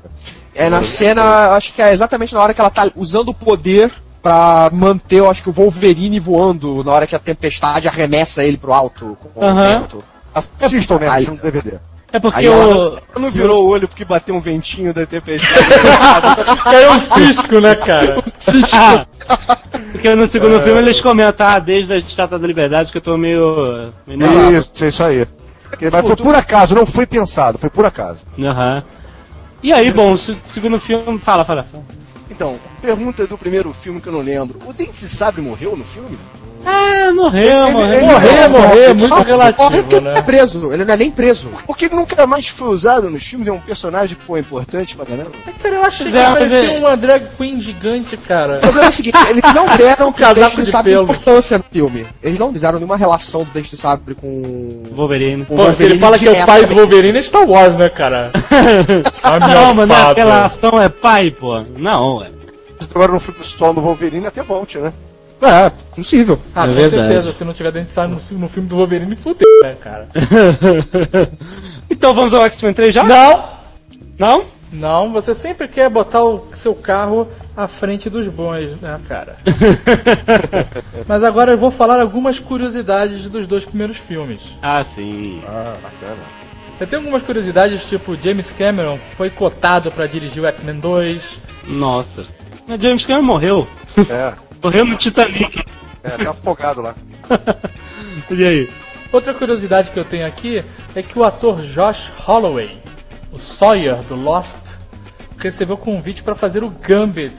[0.55, 3.91] É na cena, acho que é exatamente na hora que ela tá usando o poder
[4.21, 8.57] pra manter, eu acho que o Wolverine voando na hora que a tempestade arremessa ele
[8.57, 9.53] pro alto com Aham.
[9.53, 10.03] o vento.
[10.33, 11.09] Assistam, né?
[11.09, 11.79] Aí- no DVD.
[12.11, 13.19] É porque Aí ela- o.
[13.19, 15.63] Não virou o olho porque bateu um ventinho da tempestade.
[16.63, 18.23] Caiu um cisco, né, cara?
[19.91, 23.15] porque no segundo filme eles comentam, ah, desde a Estátua da Liberdade que eu tô
[23.17, 23.93] meio.
[24.07, 24.57] meio.
[24.57, 25.27] Isso, é isso aí.
[25.91, 28.23] Mas foi por acaso, não foi pensado, foi por acaso.
[28.39, 28.83] Aham.
[29.61, 31.19] E aí, bom, o se- segundo filme.
[31.19, 31.67] Fala, fala.
[31.71, 31.83] fala.
[32.31, 34.57] então, pergunta do primeiro filme que eu não lembro.
[34.65, 36.17] O Dente Sabre morreu no filme?
[36.65, 37.93] Ah, morreu, Ele- morreu.
[37.93, 40.21] ele- Morrer, morrer, é muito Só morre porque relativo, ele não é né?
[40.21, 41.49] preso, ele não é nem preso.
[41.65, 45.05] Porque ele nunca mais foi usado nos filmes, é um personagem que foi importante pra
[45.05, 45.31] caramba.
[45.63, 48.57] Cara, eu achei que É, parecia mas é- uma drag queen gigante, cara.
[48.57, 51.03] O problema é o seguinte, eles não deram pro casaco Dente de de Sabre pelo.
[51.03, 52.05] importância no filme.
[52.21, 55.45] Eles não fizeram nenhuma relação do Dente de Sabre com Wolverine.
[55.45, 56.75] com Pô, se ele Wolverine fala que é o pai do.
[56.75, 58.31] Wolverine, é Star Wars, né, cara?
[59.23, 60.11] A Não, mas não é fada.
[60.11, 61.63] aquela ação é pai, pô.
[61.77, 62.27] Não, é.
[62.93, 64.91] Agora no filme solo do Wolverine até volte, né?
[65.41, 66.39] É, possível.
[66.55, 67.07] Ah, É com verdade.
[67.13, 70.07] certeza, se não tiver dente de sabre no, no filme do Wolverine, fudeu, né, cara?
[71.89, 73.03] então vamos ao X-Men 3 já?
[73.03, 73.49] Não!
[74.17, 74.43] Não?
[74.71, 79.35] Não, você sempre quer botar o seu carro à frente dos bons, né, cara?
[81.07, 84.41] Mas agora eu vou falar algumas curiosidades dos dois primeiros filmes.
[84.61, 85.41] ah, sim.
[85.47, 86.21] Ah, bacana.
[86.79, 91.39] Eu tenho algumas curiosidades, tipo, James Cameron foi cotado pra dirigir o X-Men 2.
[91.67, 92.23] Nossa.
[92.67, 93.67] Mas James Cameron morreu.
[94.09, 95.63] É, Morreu no Titanic.
[96.03, 96.95] é, tá afogado lá.
[98.31, 98.69] E aí?
[99.11, 100.63] Outra curiosidade que eu tenho aqui
[100.95, 102.77] é que o ator Josh Holloway,
[103.31, 104.75] o Sawyer do Lost,
[105.37, 107.33] recebeu convite pra fazer o Gambit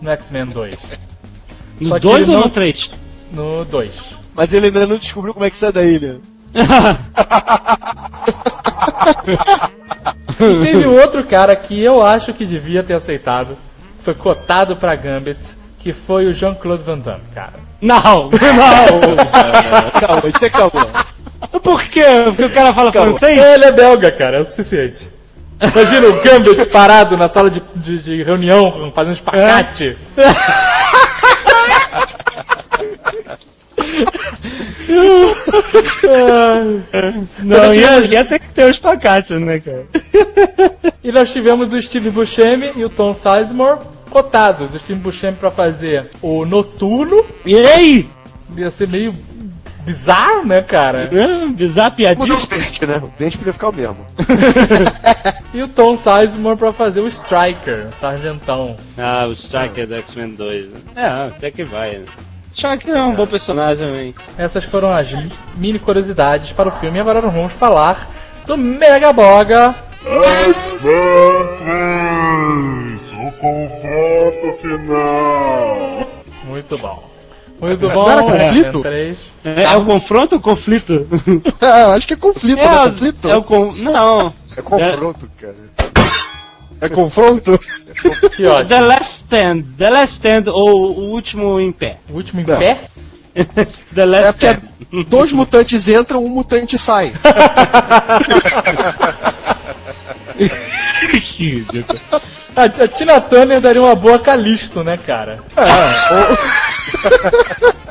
[0.00, 0.78] no X-Men 2.
[1.80, 2.90] No Só que 2 ele ou não- no 3?
[3.32, 4.14] No 2.
[4.34, 6.18] Mas ele ainda não descobriu como é que sai da ilha.
[10.40, 13.56] E teve outro cara que eu acho que devia ter aceitado,
[14.02, 15.38] foi cotado pra Gambit,
[15.82, 17.54] que foi o Jean-Claude Van Damme, cara.
[17.80, 20.00] Não, não.
[20.00, 20.86] Calma, isso é calma.
[21.62, 22.04] Por quê?
[22.26, 23.18] Porque o cara fala Calma.
[23.18, 23.42] francês?
[23.42, 25.08] Ele é belga, cara, é o suficiente.
[25.60, 29.96] Imagina o Gambit parado na sala de, de, de reunião, fazendo espacate.
[37.38, 39.86] Não, ia, ia ter que ter os pacates, né, cara?
[41.02, 43.80] E nós tivemos o Steve Buscemi e o Tom Sizemore
[44.12, 44.74] cotados.
[44.74, 47.24] O Steve Buscemi pra fazer o Noturno.
[47.44, 48.08] E aí?
[48.56, 49.14] Ia ser meio
[49.84, 51.08] bizarro, né, cara?
[51.12, 51.50] Hã?
[51.52, 52.26] Bizarro piadinha.
[52.28, 52.96] Mudou o dente, né?
[53.02, 53.96] O dente podia ficar o mesmo.
[55.54, 58.74] E o Tom Sizemore pra fazer o Striker, o Sargentão.
[58.96, 60.64] Ah, o Striker do X-Men 2.
[60.64, 60.72] Né?
[60.96, 62.04] É, até que vai, né?
[62.54, 64.14] Striker é um bom personagem também.
[64.38, 66.96] Essas foram as mi- mini curiosidades para o filme.
[66.96, 68.08] E agora nós vamos falar
[68.46, 69.74] do Mega Boga.
[73.22, 76.08] O confronto final.
[76.44, 77.10] Muito bom.
[77.60, 78.02] Muito bom.
[78.06, 78.78] Não era conflito?
[78.78, 79.18] É, três.
[79.44, 81.06] É, é o confronto ou conflito?
[81.60, 83.30] Ah, acho que é conflito, é, não é o- conflito?
[83.30, 83.72] é o con...
[83.76, 84.34] Não.
[84.56, 85.54] É confronto, cara.
[86.80, 87.58] É confronto?
[88.34, 88.68] Que ótimo.
[88.68, 89.62] The Last Stand.
[89.78, 91.98] The Last Stand ou o último em pé.
[92.10, 92.58] O último em Não.
[92.58, 92.80] pé.
[93.94, 94.46] The Last É porque
[94.84, 95.04] Stand.
[95.08, 97.12] dois mutantes entram, um mutante sai.
[102.54, 105.38] A, a Tina Turner daria uma boa Calisto, né, cara?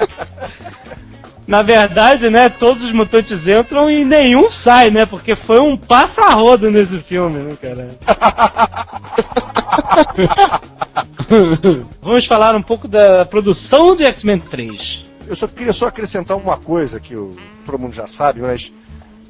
[1.47, 5.05] Na verdade, né, todos os mutantes entram e nenhum sai, né?
[5.05, 7.89] Porque foi um passa-rodo nesse filme, né, cara?
[12.01, 15.05] Vamos falar um pouco da produção de X-Men 3.
[15.27, 18.71] Eu só queria só acrescentar uma coisa que o, todo mundo já sabe, mas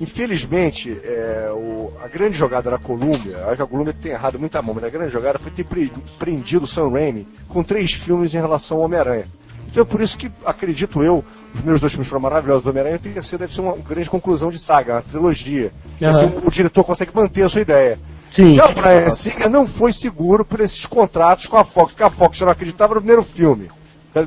[0.01, 4.61] infelizmente é, o- a grande jogada da Columbia, acho que a Columbia tem errado muita
[4.61, 8.33] mão, mas a grande jogada foi ter pre- prendido o Sam Raimi com três filmes
[8.33, 9.25] em relação ao Homem-Aranha.
[9.69, 12.97] Então é por isso que, acredito eu, os primeiros dois filmes foram maravilhosos do Homem-Aranha,
[12.97, 15.71] o terceiro deve ser uma grande conclusão de saga, uma trilogia.
[16.09, 17.97] Assim, o, o diretor consegue manter a sua ideia.
[18.31, 18.55] Sim.
[18.55, 22.09] Já o Brian Singer não foi seguro por esses contratos com a Fox, porque a
[22.09, 23.69] Fox não acreditava no primeiro filme.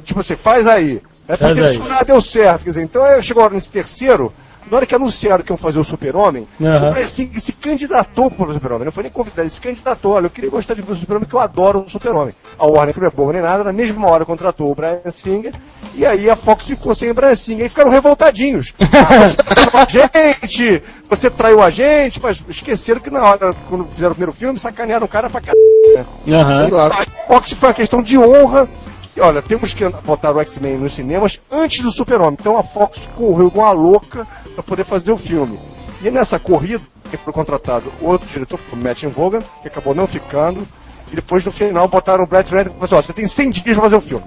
[0.05, 1.03] Tipo assim, faz aí.
[1.29, 2.65] É porque isso nada deu certo.
[2.65, 4.31] Quer dizer, então é, chegou a hora nesse terceiro,
[4.71, 6.47] na hora que anunciaram que iam fazer o Super-Homem,
[6.93, 8.85] Brian Singer se candidatou para o Super-Homem.
[8.87, 10.13] Não foi nem convidado, ele se candidatou.
[10.13, 12.35] Olha, eu queria gostar de ver o Super-Homem, que eu adoro o Super-Homem.
[12.59, 15.55] A Warner não é boa nem nada, na mesma hora contratou o Brian Singer,
[15.95, 18.75] e aí a Fox ficou sem o Brian Singer, e ficaram revoltadinhos.
[18.81, 19.27] Ah,
[19.87, 24.13] você traiu a gente, você traiu a gente, mas esqueceram que na hora, quando fizeram
[24.13, 26.07] o primeiro filme, sacanearam o cara pra caralho.
[26.27, 26.69] Aham.
[26.69, 26.95] Claro.
[26.95, 28.69] A Fox foi uma questão de honra.
[29.19, 32.37] Olha, temos que botar o X-Men nos cinemas antes do Super-Homem.
[32.41, 35.59] Então a Fox correu igual uma louca para poder fazer o filme.
[36.03, 36.83] E nessa corrida,
[37.17, 40.67] foi contratado, outro diretor, o Matt Vaughan, que acabou não ficando.
[41.13, 43.51] E depois no final botaram o Brett Ratner e falaram assim, ó, você tem 100
[43.51, 44.25] dias pra fazer o filme.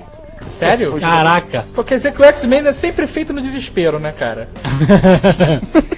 [0.50, 1.00] Sério?
[1.00, 1.66] Caraca.
[1.74, 4.50] Pô, quer dizer que o X-Men é sempre feito no desespero, né, cara?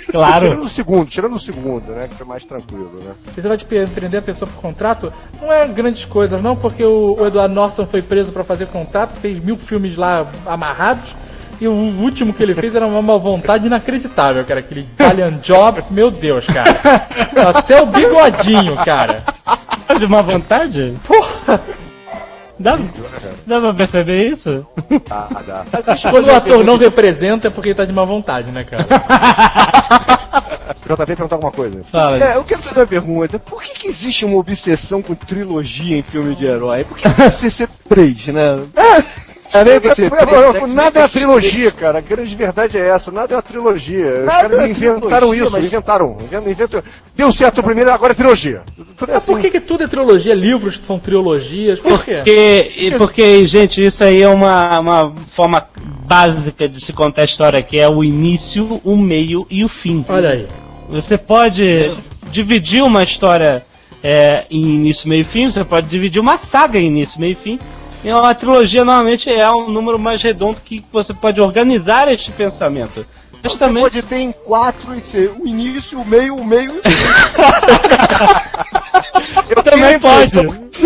[0.09, 0.61] Tirando claro.
[0.61, 2.07] o segundo, tirando o segundo, né?
[2.07, 3.13] Que foi mais tranquilo, né?
[3.35, 7.15] Você vai te prender a pessoa por contrato, não é grandes coisas, não, porque o,
[7.19, 11.13] o Edward Norton foi preso pra fazer contrato, fez mil filmes lá amarrados,
[11.61, 14.61] e o último que ele fez era uma má vontade inacreditável, cara.
[14.61, 16.79] Aquele Italian Job, meu Deus, cara.
[17.49, 19.23] Até o bigodinho, cara.
[19.97, 20.95] De uma vontade?
[21.05, 21.61] Porra!
[22.59, 22.77] Dá,
[23.47, 24.67] dá pra perceber isso?
[25.09, 25.65] Ah, dá.
[26.11, 28.85] Quando o ator não representa é porque ele tá de má vontade, né, cara?
[30.89, 31.83] JP perguntar alguma coisa.
[31.91, 32.17] Fala.
[32.17, 33.37] É, eu quero fazer uma pergunta.
[33.39, 36.83] Por que, que existe uma obsessão com trilogia em filme de herói?
[36.83, 38.59] Por que precisa ser três, né?
[39.51, 41.97] É, é, três, nada é uma trilogia, cara.
[41.97, 43.11] A grande verdade é essa.
[43.11, 44.05] Nada é uma trilogia.
[44.19, 46.17] Os Nada caras é inventaram trilogia, isso, mas- inventaram.
[46.21, 46.83] Inven- inventam-
[47.15, 48.61] Deu certo o primeiro, agora é trilogia.
[48.97, 49.41] Tudo é Mas por assim.
[49.41, 50.33] que, que tudo é trilogia?
[50.33, 51.79] Livros são trilogias?
[51.79, 52.15] Por quê?
[52.17, 55.65] Porque, porque, gente, isso aí é uma, uma forma
[56.05, 60.05] básica de se contar a história, que é o início, o meio e o fim.
[60.07, 60.47] Olha aí.
[60.89, 61.91] Você pode
[62.31, 63.65] dividir uma história
[64.03, 67.35] é, em início, meio e fim, você pode dividir uma saga em início, meio e
[67.35, 67.59] fim.
[68.03, 73.05] E uma trilogia normalmente é um número mais redondo que você pode organizar este pensamento.
[73.41, 73.83] Você Justamente.
[73.83, 76.89] pode ter em quatro e ser o início, o meio, o meio e o fim.
[79.49, 80.31] Eu também pode.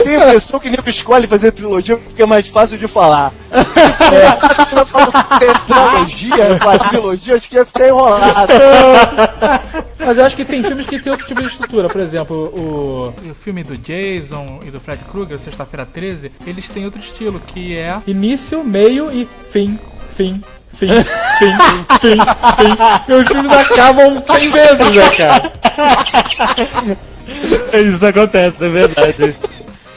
[0.03, 3.33] Tem a pessoa que nego escolhe fazer trilogia porque é mais fácil de falar.
[4.13, 8.53] É, se eu falo tetralogia, quadrilogia, acho que ia ficar enrolado.
[9.97, 11.89] Mas eu acho que tem filmes que tem outro tipo de estrutura.
[11.89, 16.85] Por exemplo, o, o filme do Jason e do Fred Krueger, Sexta-feira 13, eles têm
[16.85, 19.79] outro estilo, que é início, meio e fim,
[20.15, 20.41] fim,
[20.77, 20.88] fim,
[21.39, 21.53] fim,
[21.99, 22.17] fim,
[22.57, 23.13] fim.
[23.13, 25.51] Os filmes acabam 100 vezes, né, cara?
[27.73, 29.36] Isso acontece, é verdade.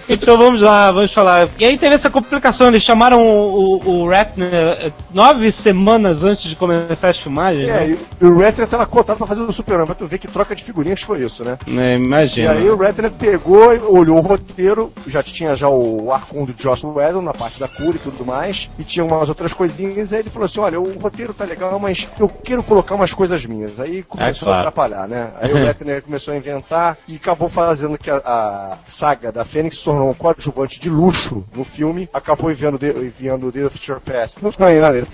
[0.08, 1.48] Então vamos lá, vamos falar.
[1.58, 6.44] E aí teve essa complicação, eles chamaram o, o, o Ratner eh, nove semanas antes
[6.48, 7.68] de começar as filmagens.
[7.68, 7.98] É, né?
[8.20, 10.62] e o Ratner tava cotado pra fazer o Super-Homem, pra tu ver que troca de
[10.62, 11.58] figurinhas foi isso, né?
[11.66, 12.52] É, E imagina.
[12.52, 17.22] aí o Ratner pegou, olhou o roteiro, já tinha já o Arcon do Joss Whedon
[17.22, 20.46] na parte da cura e tudo mais, e tinha umas outras coisinhas, aí ele falou
[20.46, 23.80] assim, olha, o roteiro tá legal, mas eu quero colocar umas coisas minhas.
[23.80, 24.56] Aí começou É, claro.
[24.56, 25.30] a atrapalhar, né?
[25.40, 29.78] Aí o Ratner começou a inventar e acabou fazendo que a, a saga da Fênix
[29.78, 34.42] se tornou um coadjuvante de luxo no filme, acabou enviando, de, enviando of Future Past.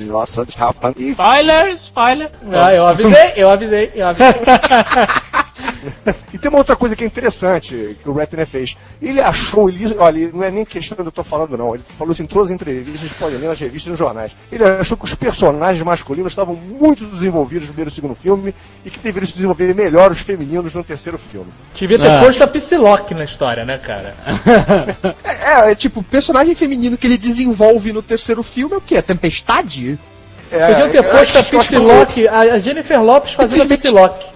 [0.00, 0.94] Nossa, rapaz.
[0.98, 2.30] E Spoiler, spoiler.
[2.50, 4.34] Ah, eu avisei, eu avisei, eu avisei.
[6.42, 8.76] E tem uma outra coisa que é interessante que o Ratner fez.
[9.00, 11.72] Ele achou, ele, olha, não é nem questão do que eu tô falando, não.
[11.72, 14.32] Ele falou isso em todas as entrevistas, podem ler nas revistas e nos jornais.
[14.50, 18.52] Ele achou que os personagens masculinos estavam muito desenvolvidos no primeiro e segundo filme
[18.84, 21.52] e que deveriam se desenvolver melhor os femininos no terceiro filme.
[21.76, 22.24] Devia ter Ah.
[22.24, 24.16] posto a Psylocke na história, né, cara?
[25.24, 28.96] É, é, tipo, o personagem feminino que ele desenvolve no terceiro filme é o quê?
[28.96, 29.98] A Tempestade?
[30.52, 34.26] É, Podiam ter é, posto a Psylocke, a Jennifer Lopes fazendo a Psylocke.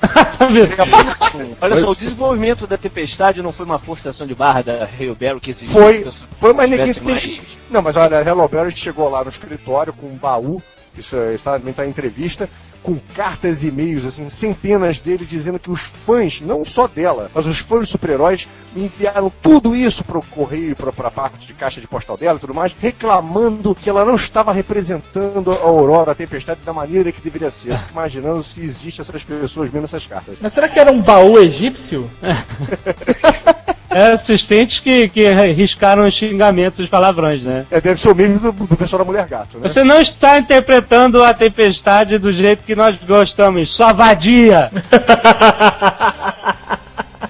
[1.60, 5.40] Olha só, o desenvolvimento da tempestade não foi uma forçação de barra da Rio Barrow
[5.40, 7.40] que exigiu Foi, foi, mas ninguém tem mais- que...
[7.70, 10.62] Não, mas olha, a Hello Berry chegou lá no escritório com um baú,
[10.96, 12.48] isso é- isso também tá em entrevista,
[12.82, 17.46] com cartas e e-mails, assim, centenas dele, dizendo que os fãs, não só dela, mas
[17.46, 22.16] os fãs super-heróis, enviaram tudo isso pro correio, pra, pra parte de caixa de postal
[22.16, 26.72] dela e tudo mais, reclamando que ela não estava representando a Aurora, a Tempestade, da
[26.72, 27.72] maneira que deveria ser.
[27.72, 30.36] Eu fico imaginando se existe essas pessoas vendo essas cartas.
[30.40, 32.10] Mas será que era um baú egípcio?
[33.96, 37.64] É assistentes que, que riscaram os xingamentos dos palavrões, né?
[37.70, 39.66] É, deve ser o mesmo do, do pessoal da Mulher Gato, né?
[39.68, 44.70] Você não está interpretando a tempestade do jeito que nós gostamos, sua vadia!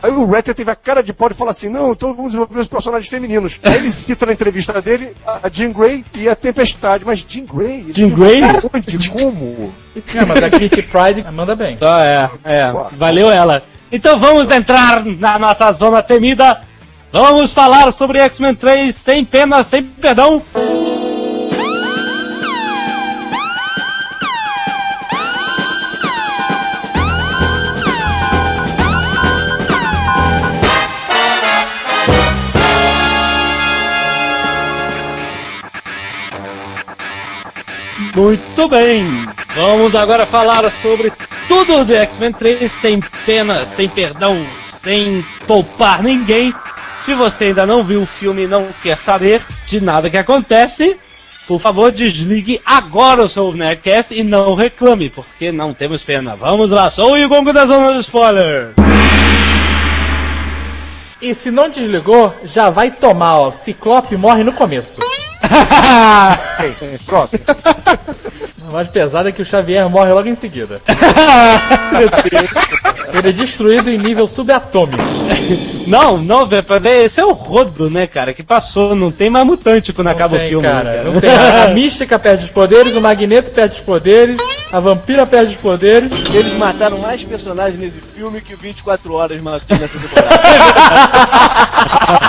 [0.02, 2.60] Aí o Ratner teve a cara de pau e fala assim: não, então vamos desenvolver
[2.60, 3.58] os personagens femininos.
[3.62, 7.04] Aí ele cita na entrevista dele a Jean Grey e a Tempestade.
[7.04, 7.86] Mas Jean Grey?
[7.92, 8.40] Jean Grey?
[8.72, 9.08] Onde?
[9.08, 9.72] Como?
[10.14, 11.76] É, mas a Kitty Pride manda bem.
[11.78, 13.62] Só é, é, valeu ela.
[13.90, 16.60] Então vamos entrar na nossa zona temida.
[17.12, 20.42] Vamos falar sobre X-Men 3 sem pena, sem perdão.
[38.14, 41.12] Muito bem, vamos agora falar sobre
[41.48, 44.44] tudo de X-Men 3 sem pena, sem perdão,
[44.82, 46.54] sem poupar ninguém.
[47.02, 50.96] Se você ainda não viu o filme e não quer saber de nada que acontece,
[51.46, 56.34] por favor desligue agora o seu Nerdcast e não reclame, porque não temos pena.
[56.34, 58.72] Vamos lá, sou o Yugongo da Zona do Spoiler.
[61.22, 63.50] E se não desligou, já vai tomar, ó.
[63.50, 65.00] Ciclope morre no começo.
[66.60, 67.38] Ei, Pronto.
[68.68, 70.80] A mais pesada é que o Xavier morre logo em seguida.
[73.14, 75.02] Ele é destruído em nível subatômico.
[75.86, 76.64] Não, não, velho,
[77.04, 80.38] esse é o rodo, né, cara, que passou, não tem mais mutante quando acaba Não
[80.38, 80.84] tem, o filme, cara.
[80.84, 81.30] né, Não tem.
[81.30, 84.36] A, Mística perde os poderes, o Magneto perde os poderes,
[84.72, 86.10] a Vampira perde os poderes.
[86.34, 90.40] Eles mataram mais personagens nesse filme que o 24 Horas matou nessa temporada.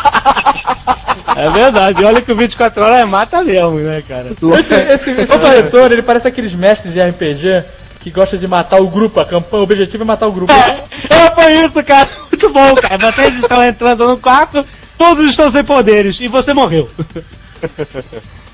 [1.37, 4.29] É verdade, olha que o 24 horas é mata mesmo, né, cara?
[4.59, 7.63] Esse, esse, esse diretor, ele parece aqueles mestres de RPG
[7.99, 10.51] que gosta de matar o grupo, a campanha, o objetivo é matar o grupo.
[10.53, 12.07] É, foi isso, cara.
[12.31, 13.11] Muito bom, cara.
[13.11, 14.65] Vocês estão entrando no quarto,
[14.97, 16.89] todos estão sem poderes e você morreu.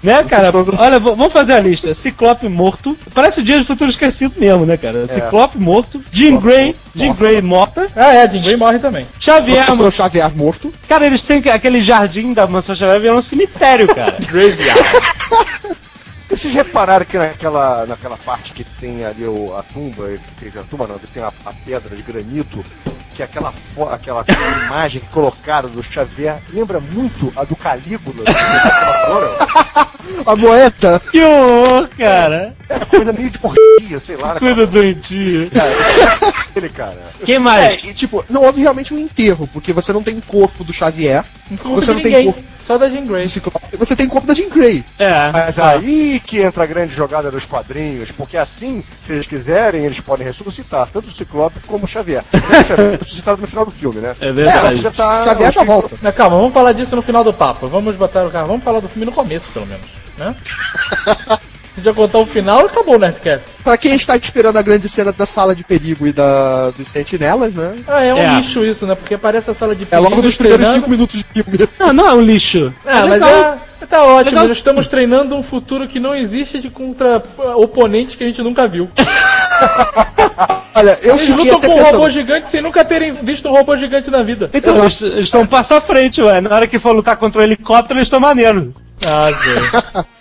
[0.03, 0.51] Né, cara?
[0.77, 1.93] Olha, vamos fazer a lista.
[1.93, 2.97] Ciclope morto.
[3.13, 5.07] Parece o Dia do Futuro Esquecido mesmo, né, cara?
[5.07, 6.01] Ciclope morto.
[6.11, 6.75] Jean Grey.
[6.93, 7.87] Jean Grey morta.
[7.95, 9.05] Ah, é, Jim Grey morre também.
[9.19, 9.65] Xavier.
[9.65, 10.73] Professor Xavier morto.
[10.89, 14.17] Cara, eles têm que- aquele jardim da mansão Xavier virou um cemitério, cara.
[16.43, 20.65] Vocês repararam que naquela, naquela parte que tem ali o, a tumba, que tem a
[20.65, 22.63] tumba não, que tem a, a pedra de granito,
[23.15, 27.55] que é aquela, fo- aquela, aquela imagem que colocaram do Xavier lembra muito a do
[27.55, 28.25] Calígula.
[28.25, 29.37] daquela flora.
[30.25, 30.99] A moeda.
[31.11, 32.53] que horror, cara.
[32.67, 34.37] É uma coisa meio de orgia, sei lá.
[34.37, 35.49] Coisa doentia.
[36.55, 37.01] Ele, cara.
[37.25, 37.75] Quem É, mais?
[37.85, 41.23] e tipo, não houve realmente um enterro, porque você não tem corpo do Xavier,
[41.63, 42.43] Não Você não tem ninguém, corpo.
[42.65, 43.27] Só da Jean Grey.
[43.27, 44.83] Ciclope, você tem corpo da Jean Grey.
[44.97, 45.31] É.
[45.31, 49.99] Mas aí que entra a grande jogada dos quadrinhos, porque assim, se eles quiserem, eles
[49.99, 52.23] podem ressuscitar tanto o Ciclope como o Xavier.
[52.33, 54.15] O Xavier é ressuscitado no final do filme, né?
[54.19, 54.81] É verdade.
[54.81, 55.95] já tá- Xavier já volta.
[56.01, 57.67] Mas calma, vamos falar disso no final do papo.
[57.67, 59.85] Vamos botar o carro, vamos falar do filme no começo, pelo menos.
[60.17, 60.35] Né?
[61.73, 63.45] A gente vai contar o final e acabou o Nerdcast.
[63.63, 67.51] Pra quem está esperando a grande cena da sala de perigo e da, dos sentinelas,
[67.53, 67.75] né?
[67.87, 68.35] Ah, é um É.
[68.35, 68.93] lixo isso, né?
[68.93, 70.79] Porque parece a sala de É logo perigo nos primeiros treinando.
[70.81, 71.67] cinco minutos de filme.
[71.79, 72.71] Não, não é um lixo.
[72.85, 73.29] É, mas legal.
[73.81, 74.29] é, tá ótimo.
[74.31, 74.47] Legal.
[74.49, 77.23] Nós estamos treinando um futuro que não existe de contra
[77.55, 78.87] oponentes que a gente nunca viu.
[80.75, 81.97] Olha, eu Eles lutam até com um pensando.
[81.97, 84.49] robô gigante sem nunca terem visto um robô gigante na vida.
[84.53, 86.41] Então, eles eles estão passo à frente, ué.
[86.41, 88.69] Na hora que for lutar contra o helicóptero, eles estão maneiros.
[89.05, 90.05] Ah, gente.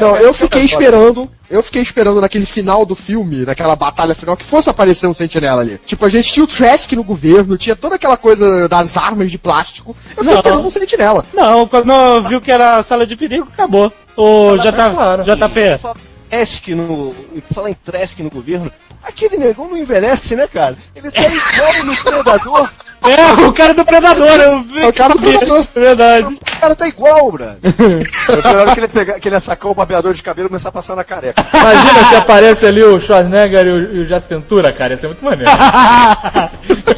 [0.00, 1.30] Não, eu fiquei esperando.
[1.48, 5.62] Eu fiquei esperando naquele final do filme, naquela batalha final, que fosse aparecer um sentinela
[5.62, 5.80] ali.
[5.84, 9.38] Tipo, a gente tinha o Trask no governo, tinha toda aquela coisa das armas de
[9.38, 9.96] plástico.
[10.10, 10.34] Eu fiquei Não.
[10.36, 11.26] esperando um sentinela.
[11.34, 13.92] Não, quando viu que era sala de perigo, acabou.
[14.16, 15.24] Ô, já tá, claro.
[15.24, 15.78] JP.
[15.78, 15.96] Fala
[16.30, 17.14] Trask no.
[17.52, 18.70] Fala em Trask no governo.
[19.02, 20.76] Aquele negão não envelhece, né, cara?
[20.94, 22.70] Ele tá igual no Predador.
[23.02, 24.80] É, o cara do Predador, eu vi.
[24.80, 25.66] É o cara do Predador.
[25.74, 26.34] É verdade.
[26.34, 27.56] O cara tá igual, brother.
[28.28, 30.50] Eu na hora que ele, pegar, que ele ia sacar o barbeador de cabelo e
[30.50, 31.44] começar a passar na careca.
[31.54, 34.92] Imagina se aparece ali o Schwarzenegger e o, e o Jess Ventura, cara.
[34.92, 35.50] Ia ser muito maneiro.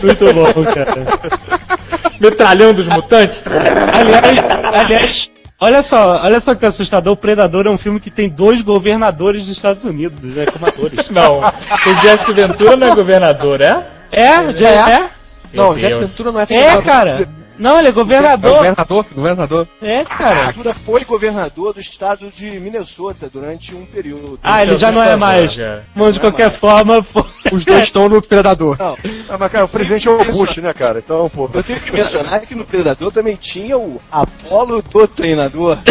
[0.02, 0.92] Muito bom, cara.
[2.20, 3.40] Metralhando os mutantes.
[3.46, 4.44] Aliás,
[4.74, 5.30] aliás,
[5.60, 7.12] olha só, olha só que assustador.
[7.12, 11.08] O Predador é um filme que tem dois governadores dos Estados Unidos, né, como atores.
[11.10, 13.86] Não, o Jesse Ventura não é governador, é?
[14.10, 15.21] É, já é?
[15.52, 16.00] Não, Jesse.
[16.00, 16.82] Ventura não é É, senador.
[16.84, 17.28] cara.
[17.58, 18.56] Não, ele é É governador.
[18.56, 19.68] governador, governador.
[19.82, 20.46] É, cara.
[20.46, 24.40] Ventura foi governador do estado de Minnesota durante um período.
[24.42, 25.52] Ah, ele já não é mais.
[25.94, 27.24] Mas de qualquer forma, pô.
[27.52, 28.76] Os dois estão no Predador.
[28.78, 28.96] Não,
[29.28, 30.98] Ah, mas cara, o presidente é o Bush, né, cara?
[31.00, 31.48] Então, pô.
[31.52, 35.76] eu tenho que mencionar que no Predador também tinha o Apolo do treinador.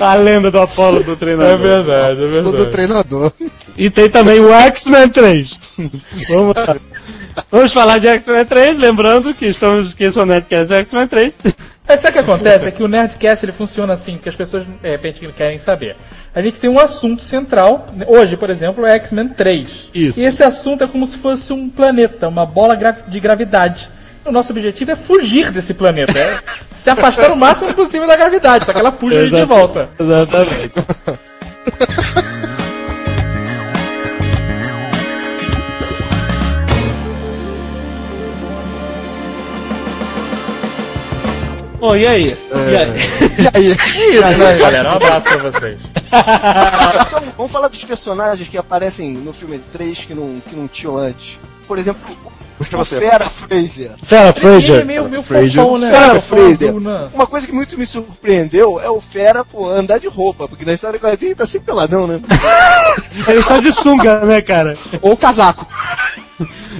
[0.00, 1.58] A lenda do Apolo do É treinador.
[1.58, 2.70] verdade, é Do verdade.
[2.72, 3.32] treinador.
[3.76, 5.50] E tem também o X-Men 3.
[6.28, 6.76] Vamos lá.
[7.50, 11.32] Vamos falar de X-Men 3, lembrando que estamos que é o Nerdcast do X-Men 3.
[11.86, 12.68] Mas sabe o que acontece?
[12.68, 15.96] É que o Nerdcast ele funciona assim, que as pessoas de repente querem saber.
[16.34, 19.90] A gente tem um assunto central, hoje, por exemplo, é X-Men 3.
[19.92, 20.20] Isso.
[20.20, 22.76] E esse assunto é como se fosse um planeta, uma bola
[23.08, 23.88] de gravidade.
[24.24, 26.38] O nosso objetivo é fugir desse planeta, é
[26.74, 29.88] se afastar o máximo possível da gravidade, só que ela puxa a gente de volta.
[29.98, 30.72] Exatamente.
[41.80, 42.36] Bom, e aí?
[42.70, 42.90] E aí?
[43.38, 44.20] E aí?
[44.20, 45.78] Mas aí, galera, um abraço pra vocês.
[46.10, 50.98] Então, vamos falar dos personagens que aparecem no filme 3 que não, que não tinham
[50.98, 51.38] antes.
[51.66, 52.00] Por exemplo,
[52.60, 52.98] Puxa o você.
[52.98, 53.90] Fera Fraser.
[54.04, 54.84] Fera Ele é Fraser.
[54.86, 55.62] meio, meio Fraser.
[55.62, 55.90] fofão, né?
[55.90, 56.74] Fera Fraser.
[56.74, 57.08] né?
[57.14, 60.74] Uma coisa que muito me surpreendeu é o Fera, pô, andar de roupa, porque na
[60.74, 62.20] história do quadrinho ele tá sempre peladão, né?
[63.26, 64.74] Ele só de sunga, né, cara?
[65.00, 65.66] Ou casaco.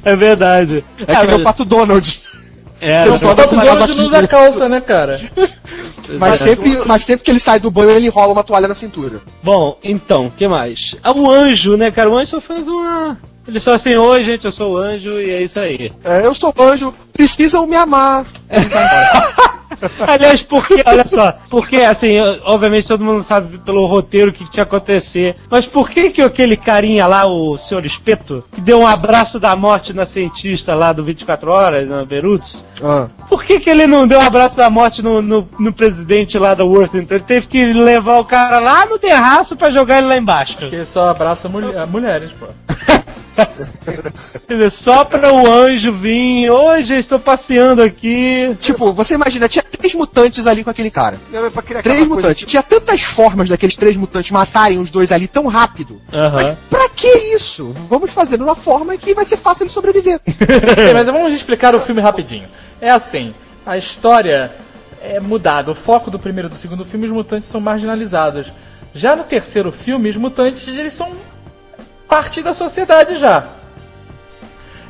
[0.05, 0.85] É verdade.
[1.07, 2.23] É que nem o Pato Donald.
[2.81, 5.19] É, Eu só O Pato Mas Donald aqui- não usa calça, né, cara?
[6.19, 9.21] Mas sempre, mas sempre que ele sai do banho, ele enrola uma toalha na cintura.
[9.45, 10.97] Bom, então, o que mais?
[11.05, 12.11] Ah, o anjo, né, cara?
[12.11, 13.17] O anjo só faz uma.
[13.49, 15.91] Ele só assim, oi gente, eu sou o anjo e é isso aí.
[16.05, 18.25] É, eu sou anjo, precisam me amar.
[20.07, 24.51] Aliás, porque, olha só, porque assim, obviamente todo mundo sabe pelo roteiro o que, tinha
[24.51, 28.87] que acontecer, mas por que que aquele carinha lá, o senhor Espeto, que deu um
[28.87, 33.09] abraço da morte na cientista lá do 24 Horas, na Berutos, Ah.
[33.29, 36.53] por que que ele não deu um abraço da morte no, no, no presidente lá
[36.53, 37.15] da Worthington?
[37.15, 40.57] Ele teve que levar o cara lá no terraço pra jogar ele lá embaixo.
[40.69, 42.47] Que só abraça mulher- mulheres, pô.
[44.71, 48.57] Só pra o anjo vir, hoje estou passeando aqui.
[48.61, 51.19] Tipo, você imagina, tinha três mutantes ali com aquele cara.
[51.33, 52.47] Não, é pra criar Três mutantes.
[52.47, 56.01] Tinha tantas formas daqueles três mutantes matarem os dois ali tão rápido.
[56.13, 56.57] Aham.
[56.69, 57.75] Pra que isso?
[57.89, 60.21] Vamos fazer de uma forma que vai ser fácil de sobreviver.
[60.77, 62.49] Bem, mas vamos explicar o filme rapidinho.
[62.81, 63.35] É assim,
[63.65, 64.53] a história
[65.01, 65.71] é mudada.
[65.71, 68.53] O foco do primeiro e do segundo filme, os mutantes são marginalizados.
[68.95, 71.13] Já no terceiro filme, os mutantes eles são
[72.11, 73.45] parte da sociedade já.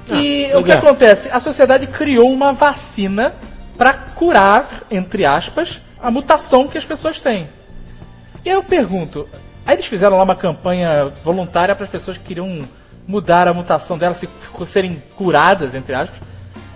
[0.09, 0.75] E o que é.
[0.75, 1.29] acontece?
[1.31, 3.35] A sociedade criou uma vacina
[3.77, 7.47] para curar, entre aspas, a mutação que as pessoas têm.
[8.45, 9.29] E aí eu pergunto,
[9.65, 12.67] aí eles fizeram lá uma campanha voluntária para as pessoas que queriam
[13.07, 14.29] mudar a mutação delas, se,
[14.67, 16.19] serem curadas, entre aspas.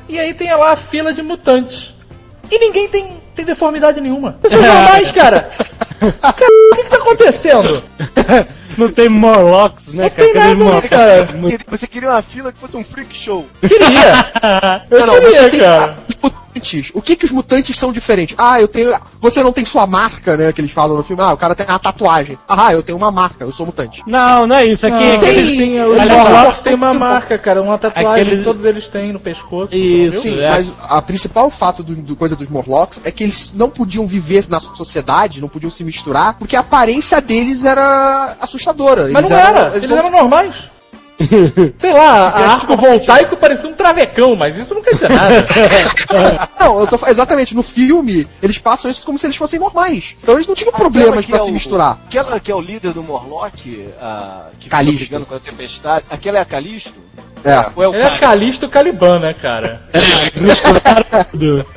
[0.08, 1.94] E aí tem lá a fila de mutantes.
[2.50, 4.32] E ninguém tem, tem deformidade nenhuma.
[4.42, 5.50] Pessoas normais, cara.
[6.20, 7.82] Cara, o que, que tá acontecendo?
[8.78, 10.22] Não tem Morlocks, né, Não cara?
[10.32, 10.88] tem nada, Morlocks.
[10.90, 11.24] cara.
[11.24, 13.46] Você queria- Você queria uma fila que fosse um freak show.
[13.60, 13.80] Queria.
[14.90, 15.98] Eu Não, queria, tem cara.
[16.08, 16.43] tipo, mutantes.
[16.94, 18.34] O que que os mutantes são diferentes?
[18.38, 18.94] Ah, eu tenho.
[19.20, 20.52] Você não tem sua marca, né?
[20.52, 21.22] Que eles falam no filme.
[21.22, 22.38] Ah, o cara tem uma tatuagem.
[22.48, 24.02] Ah, eu tenho uma marca, eu sou mutante.
[24.06, 24.86] Não, não é isso.
[24.86, 28.44] Aqui Não, é tem- eles têm, os Morlocks têm uma marca, cara, uma tatuagem, Aqueles-
[28.44, 29.74] todos eles têm no pescoço.
[29.74, 30.20] Isso.
[30.22, 30.48] Sim, é.
[30.48, 34.46] mas a principal fato do, do coisa dos Morlocks é que eles não podiam viver
[34.48, 39.08] na sociedade, não podiam se misturar, porque a aparência deles era assustadora.
[39.10, 40.54] Mas Eles não eram- era, eles não- eram normais.
[41.78, 45.44] Sei lá, a arco voltaico parecia um travecão, mas isso não quer dizer nada.
[46.60, 50.16] Não, eu tô exatamente, no filme, eles passam isso como se eles fossem normais.
[50.22, 51.98] Então eles não tinham problema Aquela de que pra é se o- misturar.
[52.06, 54.98] Aquela que é o líder do Morlock, a, que fica Calisto.
[55.00, 56.04] brigando com a tempestade.
[56.10, 56.94] Aquela é a Calisto?
[57.44, 57.66] É.
[57.76, 59.82] Ou é o Ele é Cali- Calisto Caliban, né, cara?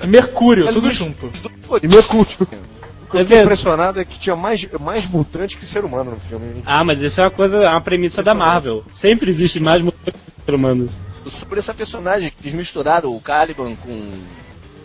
[0.01, 1.29] E Mercúrio, tudo junto.
[1.83, 2.47] E Mercúrio.
[3.07, 6.19] O que eu fiquei impressionado é que tinha mais, mais mutantes que ser humano no
[6.19, 6.61] filme.
[6.65, 8.83] Ah, mas isso é uma coisa, é uma premissa da Marvel.
[8.93, 10.89] Sempre existe mais mutantes que ser humanos.
[11.29, 14.11] Sobre essa personagem que eles misturaram o Caliban com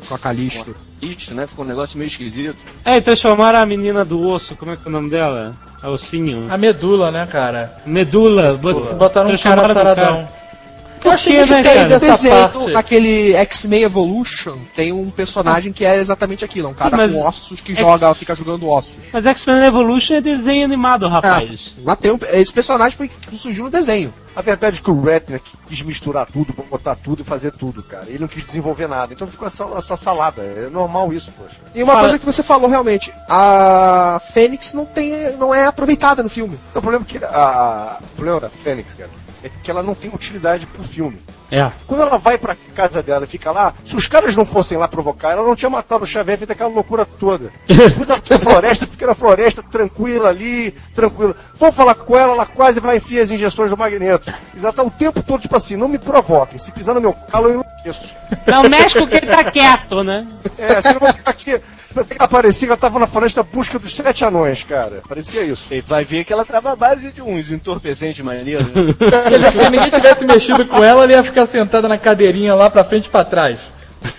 [0.09, 0.75] Com a Calisto.
[1.01, 1.47] Calisto, né?
[1.47, 2.57] Ficou um negócio meio esquisito.
[2.85, 5.55] É, e transformaram a menina do osso, como é que é o nome dela?
[5.83, 6.47] A ossinho.
[6.49, 7.77] A medula, né, cara?
[7.87, 8.55] Medula.
[8.57, 10.29] bot- Botaram um cara transformaram no
[11.05, 11.99] Eu achei muito né, feio cara?
[11.99, 12.71] Desenho, parte.
[12.73, 17.21] naquele X-Men Evolution, tem um personagem que é exatamente aquilo, é um cara Mas- com
[17.23, 18.95] ossos que X- joga, fica jogando ossos.
[19.13, 21.73] Mas X-Men Evolution é desenho animado, rapaz.
[21.85, 24.13] Mas tem um- esse personagem foi que surgiu no desenho.
[24.35, 28.07] A verdade é que o Ratner quis misturar tudo, botar tudo e fazer tudo, cara.
[28.09, 29.13] Ele não quis desenvolver nada.
[29.13, 30.41] Então ficou essa, essa salada.
[30.41, 31.57] É normal isso, poxa.
[31.75, 36.23] E uma Fala- coisa que você falou realmente, a Fênix não tem, não é aproveitada
[36.23, 36.59] no filme.
[36.75, 39.11] O problema, é que a, a- o problema da Fênix, cara,
[39.43, 41.19] é que ela não tem utilidade pro filme.
[41.51, 41.71] É.
[41.87, 44.89] Quando ela vai pra casa dela e fica lá, se os caras não fossem lá
[44.89, 47.51] provocar, ela não tinha matado o Xavier feito aquela loucura toda.
[47.67, 51.37] Depois ela na floresta, fica na floresta, tranquila ali, tranquila.
[51.59, 54.33] Vou falar com ela, ela quase vai enfiar as injeções do magneto.
[54.55, 56.57] E ela tá o tempo todo, tipo assim, não me provoquem.
[56.59, 58.15] Se pisar no meu calo, eu enlouqueço.
[58.47, 60.27] Não mexe com quem tá quieto, né?
[60.57, 61.61] É, se eu vou ficar aqui.
[62.19, 65.03] Ela parecia que ela tava na floresta busca dos sete anões, cara.
[65.09, 65.73] Parecia isso.
[65.73, 68.67] E vai ver que ela tava à base de uns entorpecentes maneiros.
[68.69, 68.95] Né?
[68.99, 72.71] Quer dizer, se ninguém tivesse mexido com ela, ela ia ficar sentada na cadeirinha lá
[72.71, 73.59] pra frente e pra trás.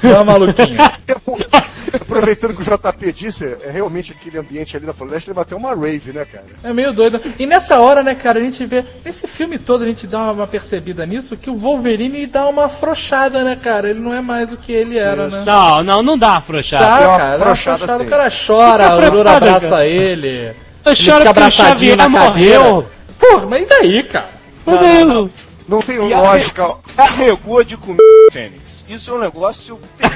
[0.02, 0.78] Não uma maluquinha.
[1.94, 5.76] Aproveitando que o JP disse, é realmente aquele ambiente ali na floresta, ele bateu uma
[5.76, 6.46] rave, né, cara?
[6.64, 7.22] É meio doido.
[7.38, 8.84] E nessa hora, né, cara, a gente vê.
[9.06, 13.44] Nesse filme todo a gente dá uma percebida nisso que o Wolverine dá uma afrouxada,
[13.44, 13.90] né, cara?
[13.90, 15.44] Ele não é mais o que ele era, né?
[15.46, 16.42] Não, não, não dá.
[16.42, 18.10] Tá, uma cara, dá uma afrouxada afrouxada, o assim.
[18.10, 19.86] cara chora, o afrouxada, abraça cara.
[19.86, 20.52] ele.
[20.86, 22.60] Eu Ele fica que o abraçadinho Xavier na cadeira.
[22.60, 22.90] morreu.
[23.20, 24.30] Porra, mas e daí, cara?
[24.66, 25.30] Fudeu.
[25.68, 26.76] Não tem E lógica.
[26.96, 28.86] Carregou de comer Fênix.
[28.90, 30.13] Isso é um negócio terrível.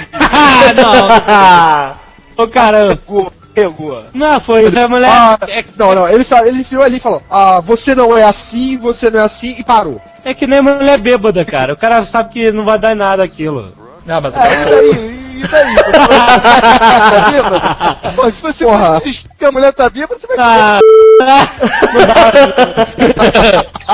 [0.76, 1.96] Não.
[2.44, 4.04] Ô, cara, Carregou, carregou.
[4.14, 5.10] não foi isso, a mulher...
[5.10, 8.78] Ah, é, não, não, ele, ele virou ali e falou, ah, você não é assim,
[8.78, 10.00] você não é assim, e parou.
[10.24, 11.74] é que nem mulher bêbada, cara.
[11.74, 13.74] O cara sabe que não vai dar em nada aquilo.
[14.08, 15.18] Ah, mas o E daí?
[15.38, 15.76] E daí?
[17.12, 18.14] Tá bêbado?
[18.16, 19.02] Pô, se você Porra.
[19.02, 20.80] que a mulher tá bêbada, você vai Ah,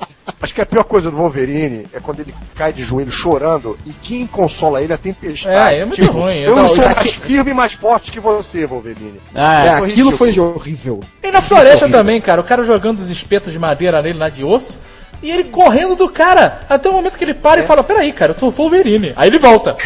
[0.45, 3.89] Acho que a pior coisa do Wolverine é quando ele cai de joelho chorando e
[4.03, 5.75] quem consola ele é a tempestade.
[5.75, 8.19] É, é muito ruim, Eu não, não sou mais aqui- firme e mais forte que
[8.19, 9.19] você, Wolverine.
[9.33, 9.69] ah, É, é.
[9.71, 10.17] aquilo ridículo.
[10.17, 10.99] foi horrível.
[11.23, 14.43] E na floresta também, cara, o cara jogando os espetos de madeira nele lá de
[14.43, 14.77] osso.
[15.23, 18.31] E ele correndo do cara, até o momento que ele para e fala, peraí, cara,
[18.31, 19.13] eu tô Wolverine.
[19.15, 19.75] Aí ele volta.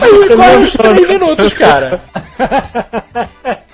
[0.00, 2.00] Aí ele corre uns 3 minutos, cara.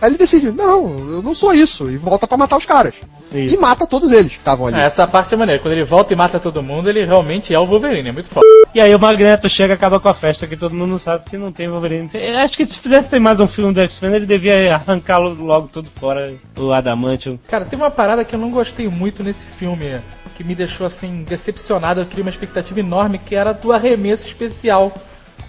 [0.00, 2.94] Aí ele decide, não, eu não sou isso, e volta pra matar os caras.
[3.32, 3.54] Isso.
[3.54, 4.76] E mata todos eles que estavam ali.
[4.76, 5.60] É, essa parte é maneira.
[5.60, 8.46] Quando ele volta e mata todo mundo, ele realmente é o Wolverine, é muito foda.
[8.72, 11.36] E aí o Magneto chega e acaba com a festa que todo mundo sabe que
[11.36, 12.08] não tem Wolverine.
[12.14, 15.68] Eu acho que se fizesse ter mais um filme do X-Men, ele devia arrancá-lo logo
[15.72, 17.38] tudo fora, o Adamantium.
[17.48, 20.00] Cara, tem uma parada que eu não gostei muito nesse filme,
[20.36, 22.00] que me deixou assim, decepcionado.
[22.00, 24.92] Eu criei uma expectativa enorme, que era do arremesso especial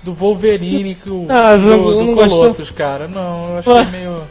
[0.06, 3.08] do Wolverine que o, Ah, do, não- do Colossus, cara.
[3.08, 3.86] Não, eu achei Ué.
[3.86, 4.22] meio.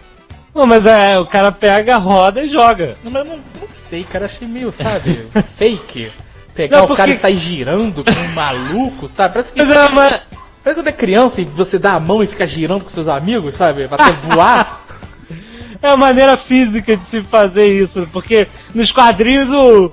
[0.55, 2.97] Não, mas é, o cara pega, roda e joga.
[3.03, 4.27] Não, mas eu não, não sei, cara.
[4.27, 6.11] Achei meio, sabe, fake.
[6.55, 9.35] Pegar Não, o cara porque- e sair girando como um maluco, sabe?
[9.35, 9.63] Parece que.
[9.63, 10.23] Mas, é, mas-
[10.63, 13.55] Parece quando é criança e você dá a mão e fica girando com seus amigos,
[13.55, 13.85] sabe?
[13.91, 14.83] Até voar.
[15.83, 19.93] é a maneira física de se fazer isso, porque nos quadrinhos o,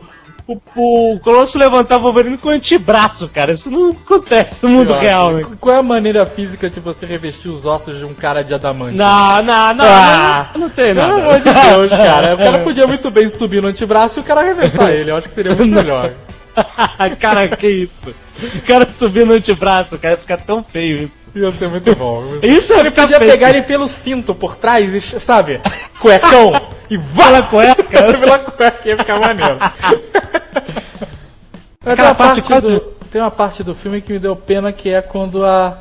[0.75, 3.51] o, o Colosso levantava o Wolverine com o antebraço, cara.
[3.53, 5.43] Isso não acontece no mundo real, né?
[5.43, 8.53] Qu- Qual é a maneira física de você revestir os ossos de um cara de
[8.53, 8.95] adamante?
[8.97, 10.49] Não, não, não, Ah.
[10.53, 11.21] não, não tem Pelo nada.
[11.21, 12.33] amor de Deus, cara.
[12.35, 15.11] O cara podia muito bem subir no antebraço e o cara arremessar ele.
[15.11, 16.13] Eu acho que seria muito melhor.
[17.19, 18.13] cara, que isso?
[18.55, 21.21] O cara subir no antebraço, cara, fica tão feio isso.
[21.33, 22.25] Ia ser muito bom.
[22.43, 25.61] Isso Ele podia pegar ele pelo cinto por trás e, sabe,
[25.97, 26.51] cuecão,
[26.91, 27.83] e vala cueca.
[28.19, 29.57] Pela cueca ia ficar maneiro.
[31.83, 32.79] Aquela uma parte parte do...
[33.09, 35.77] tem uma parte do filme que me deu pena que é quando a.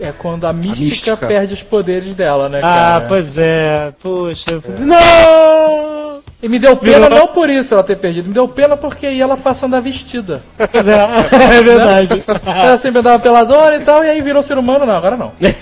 [0.00, 1.16] É quando a mística, mística.
[1.16, 3.04] perde os poderes dela, né, Ah, cara?
[3.08, 3.92] pois é.
[4.02, 4.62] Puxa.
[4.78, 6.11] Não!
[6.42, 9.20] E me deu pena não por isso ela ter perdido, me deu pena porque aí
[9.20, 10.42] ela passa a andar vestida.
[10.72, 12.24] É, é verdade.
[12.44, 15.32] Ela sempre andava peladona e tal, e aí virou ser humano, não, agora não.
[15.38, 15.54] Tem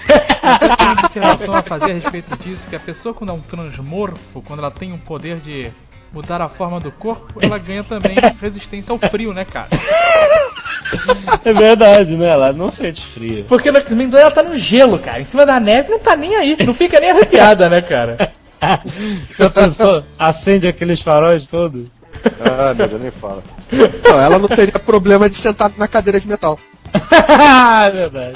[0.83, 4.61] uma observação a fazer a respeito disso, que a pessoa quando é um transmorfo, quando
[4.61, 5.71] ela tem um poder de
[6.13, 9.69] mudar a forma do corpo, ela ganha também resistência ao frio, né, cara?
[11.45, 12.29] É verdade, né?
[12.29, 13.45] Ela não sente frio.
[13.49, 16.17] Porque no X-Men 2 ela tá no gelo, cara, em cima da neve não tá
[16.17, 18.33] nem aí, não fica nem arrepiada, né, cara?
[19.39, 20.03] Já pensou?
[20.19, 21.91] Acende aqueles faróis todos.
[22.41, 23.43] Ah, meu Deus, nem fala.
[24.05, 26.59] Não, ela não teria problema de sentar na cadeira de metal.
[26.93, 28.33] é verdade.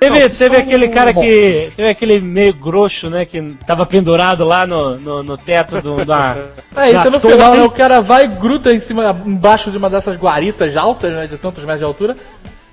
[0.00, 1.20] Teve, Não, teve aquele cara bom.
[1.20, 1.70] que.
[1.76, 3.24] Teve aquele meio grosso, né?
[3.24, 6.36] Que tava pendurado lá no, no, no teto do, da.
[6.76, 7.62] É, isso da é no final, né?
[7.62, 11.26] O cara vai e gruda em cima, embaixo de uma dessas guaritas altas, né?
[11.26, 12.16] De tantos metros de altura.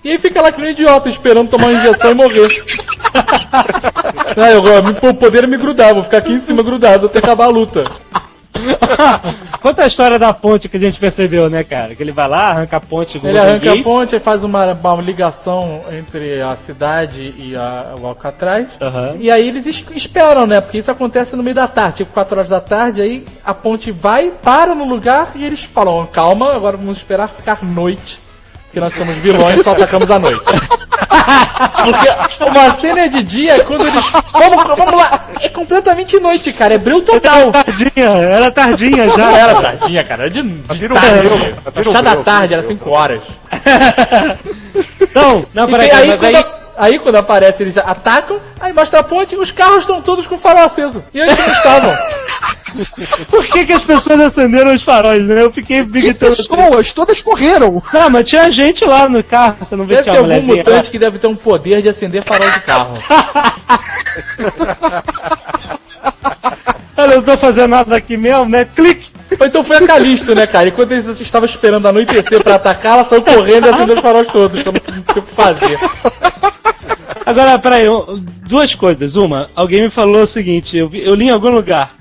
[0.04, 2.49] E aí fica lá que nem um idiota, esperando tomar uma injeção e morrer.
[4.36, 7.20] ah, eu, eu, o poder é me grudar, vou ficar aqui em cima grudado até
[7.20, 7.86] acabar a luta.
[9.62, 11.95] Conta a história da ponte que a gente percebeu, né, cara?
[11.95, 14.43] Que ele vai lá, arranca a ponte do Ele arranca Golden a ponte, aí faz
[14.43, 18.68] uma, uma ligação entre a cidade e a- o Alcatraz.
[18.80, 19.16] Aham.
[19.20, 20.62] E aí eles es- esperam, né?
[20.62, 23.91] Porque isso acontece no meio da tarde, tipo 4 horas da tarde, aí a ponte
[23.91, 28.22] vai, para no lugar e eles falam, calma, agora vamos esperar ficar noite.
[28.74, 30.41] Porque nós somos vilões e só atacamos à noite.
[31.86, 34.03] Porque uma cena é de dia é quando eles.
[34.32, 35.28] Vamos, vamos lá!
[35.41, 36.74] É completamente noite, cara.
[36.74, 37.51] É breu total.
[37.51, 39.15] Tardinha, era tardinha já.
[39.15, 40.24] Já era tardinha, cara.
[40.24, 41.28] Era de, de tarde.
[41.88, 42.78] um Chá da tarde, era breu.
[42.78, 43.21] 5 horas.
[45.13, 49.36] Não, não, peraí, aí, aí, a- aí quando aparece, eles atacam, aí mostra a ponte
[49.36, 51.03] e os carros estão todos com o farol aceso.
[51.13, 51.97] E antes não estavam.
[53.30, 55.43] por que, que as pessoas acenderam os faróis, né?
[55.43, 56.36] Eu fiquei Que gritando.
[56.36, 57.82] pessoas, todas correram.
[57.93, 60.47] Não, mas tinha gente lá no carro, você não vê Deve que ter tinha algum
[60.47, 62.97] mutante que deve ter um poder de acender farol de carro.
[66.95, 68.65] Olha, eu não tô fazendo nada aqui mesmo, né?
[68.76, 69.11] Clique!
[69.41, 70.67] Então foi a Calisto, né, cara?
[70.67, 74.61] Enquanto eles estavam esperando anoitecer pra atacar, ela saiu correndo e acendeu os faróis todos,
[74.61, 75.78] pra não ter o que fazer.
[77.26, 77.86] Agora, peraí,
[78.47, 79.15] duas coisas.
[79.15, 81.95] Uma, alguém me falou o seguinte, eu, vi- eu li em algum lugar.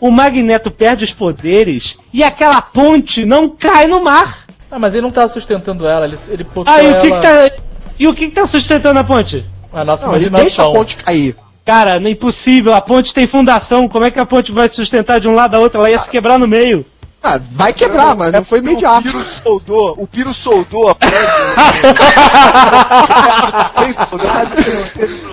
[0.00, 4.44] O Magneto perde os poderes e aquela ponte não cai no mar.
[4.70, 7.20] Ah, mas ele não tava sustentando ela, ele, ele botou Ah, e o que, ela...
[7.20, 7.62] que tá.
[7.98, 9.42] E o que, que tá sustentando a ponte?
[9.72, 10.72] A nossa Não, ele deixa a imaginação.
[10.74, 11.36] ponte cair.
[11.64, 15.18] Cara, não é impossível, a ponte tem fundação, como é que a ponte vai sustentar
[15.18, 15.78] de um lado a outro?
[15.80, 16.84] Ela ia se quebrar no meio.
[17.28, 19.02] Ah, vai quebrar, mas não foi O imediato.
[19.02, 20.94] Piro soldou, o Piro soldou a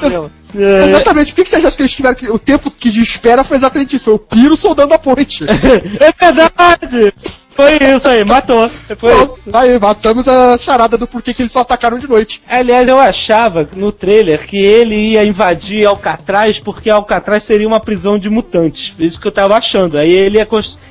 [0.02, 0.32] problema.
[0.56, 2.30] É, Exatamente, por que que você acha que eles tiveram que.
[2.30, 5.46] O tempo que de espera foi exatamente isso, foi o Piro soldando a ponte.
[5.46, 7.14] é verdade!
[7.56, 8.68] Foi isso aí, matou.
[8.98, 9.12] Foi
[9.54, 12.42] aí, matamos a charada do porquê que eles só atacaram de noite.
[12.48, 18.18] Aliás, eu achava no trailer que ele ia invadir Alcatraz porque Alcatraz seria uma prisão
[18.18, 18.94] de mutantes.
[18.98, 19.98] Isso que eu tava achando.
[19.98, 20.48] Aí ele ia,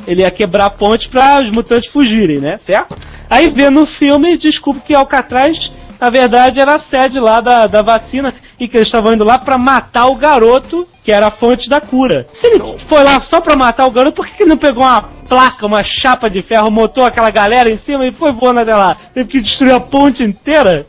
[0.07, 2.59] ele ia quebrar a ponte para os mutantes fugirem, né?
[2.59, 2.97] Certo?
[3.29, 5.73] Aí vê no filme, descobre que Alcatraz,
[6.03, 9.39] na verdade, era a sede lá da, da vacina e que eles estavam indo lá
[9.39, 12.27] para matar o garoto, que era a fonte da cura.
[12.33, 14.83] Se ele foi lá só pra matar o garoto, por que que ele não pegou
[14.83, 18.75] uma placa, uma chapa de ferro, montou aquela galera em cima e foi voando até
[18.75, 18.97] lá?
[19.15, 20.89] Teve que destruir a ponte inteira?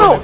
[0.00, 0.18] Não,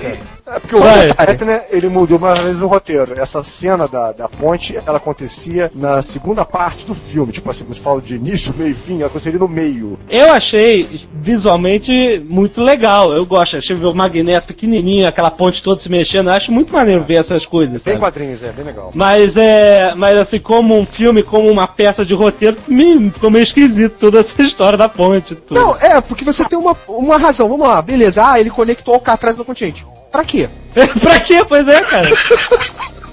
[0.54, 1.08] É porque o Vai.
[1.28, 3.18] Etner, ele mudou mais uma vez o roteiro.
[3.18, 7.32] Essa cena da, da ponte, ela acontecia na segunda parte do filme.
[7.32, 9.98] Tipo assim, você fala de início, meio e fim, ela aconteceria no meio.
[10.08, 13.12] Eu achei visualmente muito legal.
[13.12, 13.56] Eu gosto.
[13.56, 16.28] Achei ver o Magneto pequenininho, aquela ponte toda se mexendo.
[16.28, 17.82] Eu acho muito maneiro ver essas coisas.
[17.82, 17.98] Bem sabe?
[17.98, 18.92] quadrinhos, é, bem legal.
[18.94, 19.92] Mas é.
[19.96, 24.20] Mas assim, como um filme, como uma peça de roteiro, me ficou meio esquisito toda
[24.20, 25.34] essa história da ponte.
[25.34, 25.58] Tudo.
[25.58, 27.48] Não, é, porque você tem uma, uma razão.
[27.48, 28.24] Vamos lá, beleza.
[28.24, 29.84] Ah, ele conectou Alcatraz no continente.
[30.14, 30.48] Pra quê?
[31.02, 31.44] pra quê?
[31.44, 32.06] Pois é, cara.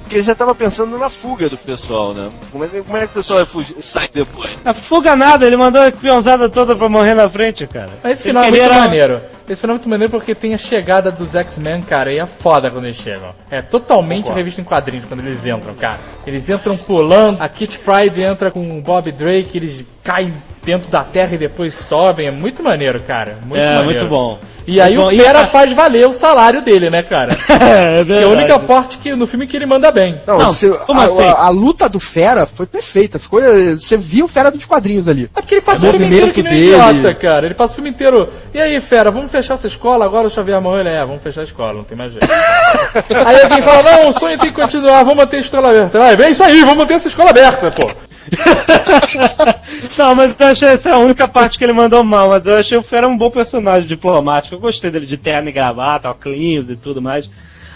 [0.02, 2.30] Porque ele já tava pensando na fuga do pessoal, né?
[2.52, 4.52] Como é, que- como é que o pessoal vai fugir, sair depois?
[4.66, 7.90] A fuga nada, ele mandou a peãozada toda pra morrer na frente, cara.
[8.04, 9.22] Mas esse Ele final é muito queria- maneiro.
[9.50, 12.70] Esse final é muito maneiro porque tem a chegada dos X-Men, cara, e é foda
[12.70, 13.30] quando eles chegam.
[13.50, 15.98] É totalmente revista em quadrinhos quando eles entram, cara.
[16.28, 20.34] Eles entram pulando, a Kit Pride entra com o Bob Drake, eles caem
[20.64, 22.28] dentro da terra e depois sobem.
[22.28, 23.38] É muito maneiro, cara.
[23.46, 23.86] Muito É, maneiro.
[23.86, 24.38] muito bom.
[24.68, 25.24] E aí Muito o bom.
[25.24, 27.34] Fera E- faz valer o salário dele, né, cara?
[27.50, 30.22] é Que é a única parte que, no filme que ele manda bem.
[30.28, 31.22] Não, Não, você- como a, assim?
[31.24, 33.18] a- a luta do Fera foi perfeita.
[33.20, 35.30] Ficou, eh, você viu o Fera dos quadrinhos ali.
[35.36, 36.66] É porque ele passa É o filme inteiro que nem dele.
[36.76, 37.46] idiota, cara.
[37.46, 38.30] Ele passa o filme inteiro.
[38.54, 40.06] E aí, fera, vamos fechar essa escola?
[40.06, 42.28] Agora o Xavier morreu, ele é, vamos fechar a escola, não tem mais jeito.
[43.26, 46.00] aí alguém fala, não, o sonho tem que continuar, vamos manter a escola aberta.
[46.00, 47.92] Vai, vem isso aí, vamos manter essa escola aberta, pô.
[49.98, 52.58] não, mas eu achei essa é a única parte que ele mandou mal, mas eu
[52.58, 54.56] achei o Fera um bom personagem diplomático.
[54.56, 57.30] Eu gostei dele de terno e gravata, óculos e tudo mais.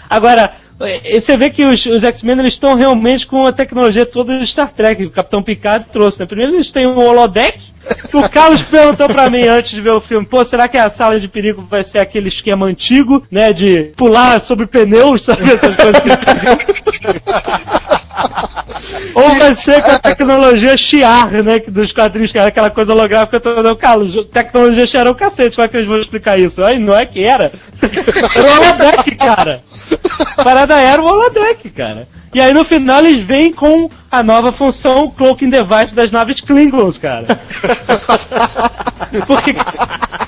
[0.08, 4.46] Agora, eh, você vê que os, os X-Men estão realmente com a tecnologia toda de
[4.46, 6.26] Star Trek, o Capitão Picard trouxe, né?
[6.26, 7.58] Primeiro eles têm um holodeck,
[8.12, 11.18] o Carlos perguntou pra mim antes de ver o filme, pô, será que a sala
[11.20, 16.02] de perigo vai ser aquele esquema antigo, né, de pular sobre pneus, sabe, essas coisas
[16.02, 16.08] que
[19.14, 21.58] Ou vai ser com a tecnologia Chiar, né?
[21.60, 23.74] Dos quadrinhos, que era aquela coisa holográfica toda.
[23.74, 26.62] Carlos, tecnologia Chiar é o cacete, como é que eles vão explicar isso?
[26.64, 27.52] Aí não é que era.
[28.34, 29.62] Era o holodeck, cara.
[30.38, 32.08] A parada era o holodeck, cara.
[32.34, 36.98] E aí no final eles vêm com a nova função Cloaking Device das naves Klingons,
[36.98, 37.40] cara.
[39.26, 39.54] Porque,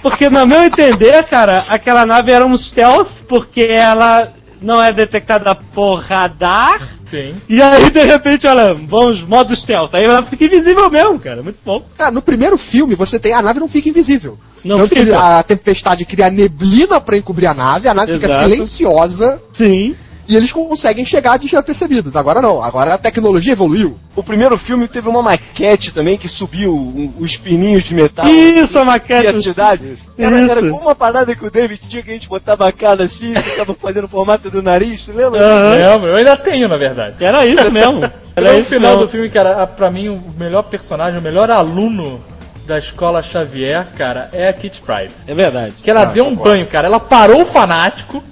[0.03, 5.55] porque no meu entender, cara, aquela nave era um stealth, porque ela não é detectada
[5.55, 6.81] por radar.
[7.11, 7.35] Sim.
[7.49, 9.95] E aí, de repente, olha, vamos, modo stealth.
[9.95, 11.43] Aí ela fica invisível mesmo, cara.
[11.43, 11.85] Muito bom.
[11.97, 14.39] Cara, no primeiro filme, você tem a nave não fica invisível.
[14.65, 15.39] Não Tanto que fica.
[15.39, 18.49] a tempestade cria neblina pra encobrir a nave, a nave fica Exato.
[18.49, 19.95] silenciosa Sim.
[20.29, 22.15] E eles conseguem chegar despercebidos.
[22.15, 23.99] Agora não, agora a tecnologia evoluiu.
[24.15, 28.27] O primeiro filme teve uma maquete também que subiu um- os pininhos de metal.
[28.29, 29.43] Isso, a E a maquete.
[29.43, 29.97] cidade.
[30.19, 33.05] Era, era como uma parada que o David tinha que a gente botava a cara
[33.05, 35.41] assim, ficava fazendo o formato do nariz, tu lembra?
[35.41, 35.71] Aham.
[35.71, 37.15] Lembro, eu ainda tenho, na verdade.
[37.21, 37.99] Era isso mesmo.
[38.37, 39.07] Era no isso final mesmo.
[39.07, 42.21] do filme, cara, pra mim o melhor personagem, o melhor aluno
[42.67, 45.11] da escola Xavier, cara, é a Kit Pride.
[45.27, 45.75] É verdade.
[45.83, 46.87] Que ela deu um banho, cara.
[46.87, 48.23] Ela parou o fanático,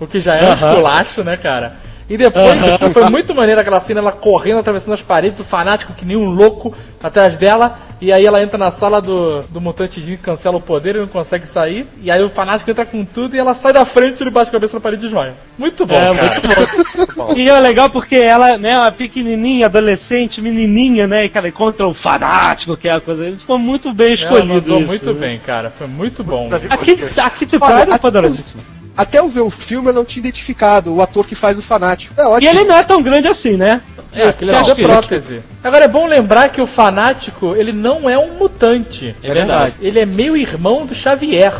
[0.00, 1.76] o que já é um esculacho, né, cara?
[2.08, 2.58] E depois
[2.92, 6.28] foi muito maneiro aquela cena, ela correndo, atravessando as paredes, o fanático que nem um
[6.28, 7.78] louco atrás dela.
[8.00, 11.06] E aí ela entra na sala do, do mutantezinho que cancela o poder e não
[11.06, 11.86] consegue sair.
[12.02, 14.48] E aí o fanático entra com tudo e ela sai da frente e ele bate
[14.48, 15.34] a cabeça na parede e desmaia.
[15.56, 16.68] Muito bom, É, cara.
[16.96, 17.34] muito bom.
[17.36, 21.94] E é legal porque ela, né, uma pequenininha, adolescente, menininha, né, e cara, contra o
[21.94, 23.36] fanático, que é a coisa.
[23.46, 24.86] Foi muito bem Ela escolhido mandou isso.
[24.88, 25.20] muito né?
[25.28, 25.70] bem, cara.
[25.70, 26.48] Foi muito bom.
[26.70, 28.79] Aqui, aqui te Olha, Pride é poderosíssimo.
[28.96, 32.14] Até eu ver o filme eu não tinha identificado o ator que faz o fanático.
[32.18, 32.50] É E ótimo.
[32.50, 33.80] ele não é tão grande assim, né?
[34.12, 35.40] É, aquele é acha que- prótese.
[35.62, 39.14] Agora é bom lembrar que o fanático, ele não é um mutante.
[39.22, 39.74] É verdade.
[39.80, 41.54] Ele é meio irmão do Xavier.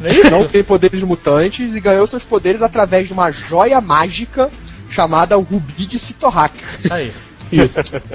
[0.00, 0.30] Não é isso?
[0.30, 4.48] Não tem poderes mutantes e ganhou seus poderes através de uma joia mágica
[4.90, 6.54] chamada Rubi de Sitorak.
[6.90, 7.12] Aí.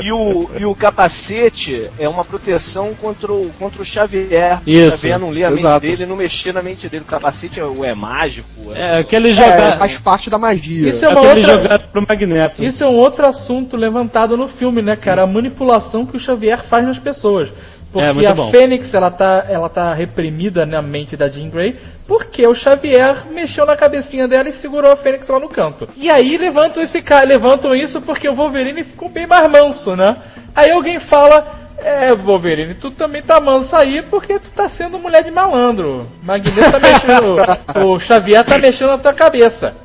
[0.02, 4.62] E o, e o capacete é uma proteção contra o, contra o Xavier.
[4.66, 5.86] Isso, O Xavier não lê a mente exato.
[5.86, 7.04] dele, não mexer na mente dele.
[7.04, 8.48] O capacete é, é mágico.
[8.74, 9.78] É, aquele É, jogar.
[9.78, 10.90] faz parte da magia.
[10.90, 11.62] Isso é uma aquele outra.
[11.64, 12.64] jogado pro Magneto.
[12.64, 15.24] Isso é um outro assunto levantado no filme, né, cara?
[15.24, 17.50] A manipulação que o Xavier faz nas pessoas.
[17.94, 18.50] Porque É, a bom.
[18.50, 21.76] Fênix, ela tá, ela tá reprimida na mente da Jean Grey,
[22.08, 25.88] porque o Xavier mexeu na cabecinha dela e segurou a Fênix lá no canto.
[25.96, 30.18] E aí levantam esse cara, levantam isso porque o Wolverine ficou bem mais manso, né?
[30.56, 31.46] Aí alguém fala,
[31.78, 36.10] é, Wolverine, tu também tá manso aí porque tu tá sendo mulher de malandro.
[36.24, 37.36] Magneto tá mexendo,
[37.86, 39.76] o Xavier tá mexendo na tua cabeça.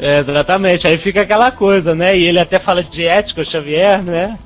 [0.00, 2.18] É, exatamente, aí fica aquela coisa, né?
[2.18, 4.36] E ele até fala de ética, o Xavier, né?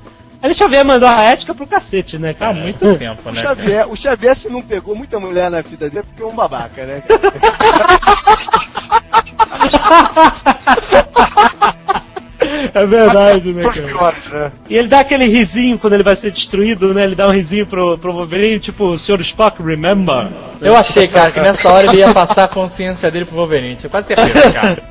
[0.41, 2.53] Aí o Xavier mandou a ética pro cacete, né, Há cara?
[2.55, 3.41] muito tempo, O né?
[3.41, 3.55] cara?
[3.55, 6.35] Xavier, o Xavier, se não pegou muita mulher na vida dele, é porque é um
[6.35, 7.03] babaca, né?
[12.73, 13.81] É verdade, né, cara?
[13.81, 14.51] piores, né?
[14.69, 17.03] E ele dá aquele risinho quando ele vai ser destruído, né?
[17.03, 19.21] Ele dá um risinho pro, pro Wolverine, tipo, o Sr.
[19.21, 20.27] Spock, remember?
[20.61, 23.75] Eu achei, cara, que nessa hora ele ia passar a consciência dele pro Wolverine.
[23.75, 24.83] Tinha quase certeza, cara.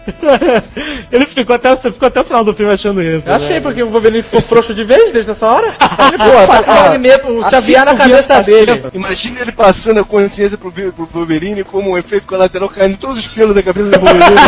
[1.11, 3.29] ele ficou até, você ficou até o final do filme achando isso.
[3.29, 3.61] Eu achei, né?
[3.61, 5.75] porque o Wolverine ficou frouxo de vez desde essa hora.
[6.11, 8.83] Ele, pô, tá com o Magneto, o Assim Xavier na cabeça dele.
[8.93, 13.29] Imagina ele passando a consciência pro, pro Wolverine como um efeito colateral caindo todos os
[13.29, 14.41] pelos da cabeça do Wolverine.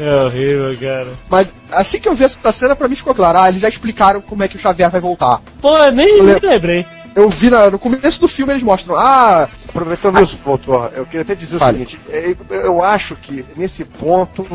[0.00, 1.08] É horrível, cara.
[1.28, 3.38] Mas assim que eu vi essa cena, pra mim ficou claro.
[3.38, 5.40] Ah, eles já explicaram como é que o Xavier vai voltar.
[5.60, 6.48] Pô, nem, Eu nem lembro.
[6.50, 6.86] lembrei.
[7.14, 8.94] Eu vi na- no começo do filme eles mostram.
[8.94, 11.76] Ah, Aproveitando isso, doutor, eu queria até dizer Fale.
[11.82, 14.46] o seguinte: é, eu acho que nesse ponto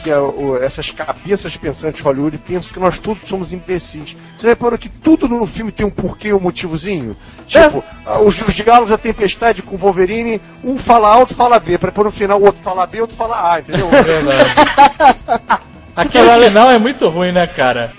[0.00, 4.16] que é o- essas cabeças pensantes de Hollywood pensam que nós todos somos imbecis.
[4.36, 7.16] Você reparou que tudo no filme tem um porquê e um motivozinho?
[7.46, 11.58] Tipo, ah, os, os diálogos da tempestade com o Wolverine, um fala A, outro fala
[11.58, 13.88] B, para depois no final o outro fala B, outro fala A, entendeu?
[15.96, 17.92] Aquele final é muito ruim, né, cara?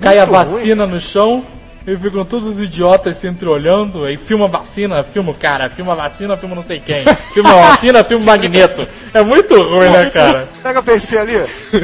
[0.00, 1.44] Cai a Muito vacina no chão
[1.88, 6.36] e ficam todos os idiotas se entreolhando, aí filma vacina, filma o cara, filma vacina,
[6.36, 8.86] filma não sei quem, filma vacina, filma o magneto.
[9.14, 10.46] É muito ruim, né, cara?
[10.62, 11.32] Sabe o que eu pensei ali?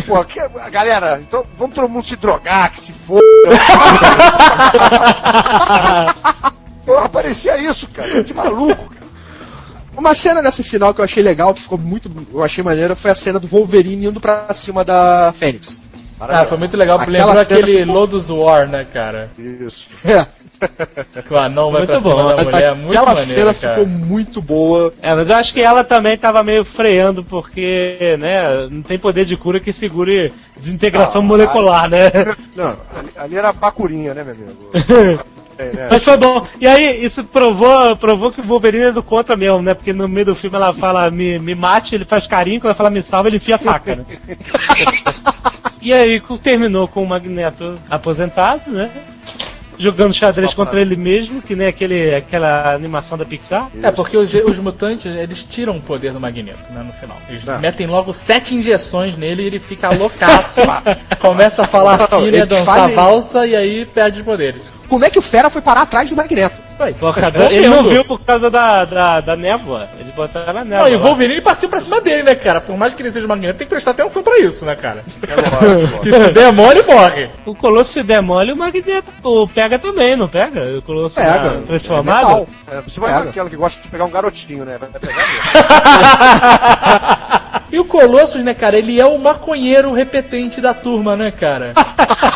[0.06, 0.38] Pô, que,
[0.70, 3.24] galera, então vamos todo mundo se drogar, que se foda.
[6.84, 8.22] Porra, parecia isso, cara.
[8.22, 9.06] De maluco, cara.
[9.96, 12.10] uma cena nessa final que eu achei legal, que ficou muito.
[12.30, 15.80] Eu achei maneiro, foi a cena do Wolverine indo pra cima da Fênix.
[16.20, 19.28] Ah, foi muito legal, Aquela lembrou aquele ficou- Lotus War, né, cara?
[19.38, 19.86] Isso.
[20.04, 20.24] É,
[21.26, 22.28] Que o anão vai Muito pra cima bom.
[22.28, 23.74] da mas mulher, é muito aquela maneiro, cena cara.
[23.74, 24.92] ficou muito boa.
[25.02, 29.24] É, mas eu acho que ela também tava meio freando, porque, né, não tem poder
[29.26, 32.10] de cura que segure desintegração Não, molecular, né?
[32.56, 35.24] Não, Ali, ali era bacurinha, né, meu amigo?
[35.56, 35.86] É, né?
[35.88, 36.44] Mas foi bom.
[36.60, 39.72] E aí, isso provou, provou que o Wolverine é do contra mesmo, né?
[39.72, 42.74] Porque no meio do filme ela fala me, me mate, ele faz carinho, quando ela
[42.74, 44.04] fala me salva, ele enfia a faca, né?
[45.80, 48.90] E aí terminou com o Magneto aposentado, né?
[49.76, 53.68] Jogando xadrez contra ele mesmo, que nem aquele, aquela animação da Pixar.
[53.82, 57.16] É, porque os, os mutantes, eles tiram o poder do Magneto, né, no final.
[57.28, 57.58] Eles Não.
[57.58, 60.60] metem logo sete injeções nele e ele fica loucaço,
[61.18, 64.62] começa a falar Não, eles dançar fazem- valsa e aí perde os poderes.
[64.88, 66.64] Como é que o Fera foi parar atrás do Magneto?
[66.80, 69.88] Ué, Por tá causa- ele não viu por causa da, da, da névoa.
[69.98, 70.88] Ele botaram na névoa.
[70.88, 71.00] Não, e o.
[71.00, 72.60] Wolverine partiu pra cima dele, né, cara?
[72.60, 75.04] Por mais que ele seja Magneto, tem que prestar atenção pra isso, né, cara?
[75.22, 75.26] É
[76.02, 77.30] Que se der mole, morre.
[77.46, 80.62] O Colosso se der mole, o Magneto o pega também, não pega?
[80.76, 81.38] O Colosso Pega.
[81.38, 82.26] na- É transformado?
[82.26, 82.48] metal.
[82.72, 84.76] É, você vai aquela que gosta de pegar um garotinho, né?
[84.78, 85.34] Vai pegar mesmo.
[87.74, 91.72] E o Colossus, né, cara, ele é o maconheiro repetente da turma, né, cara?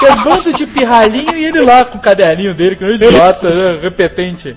[0.07, 2.91] É um bando de pirralhinho e ele lá com o caderninho dele, que é um
[2.93, 4.55] idiota, né, repetente.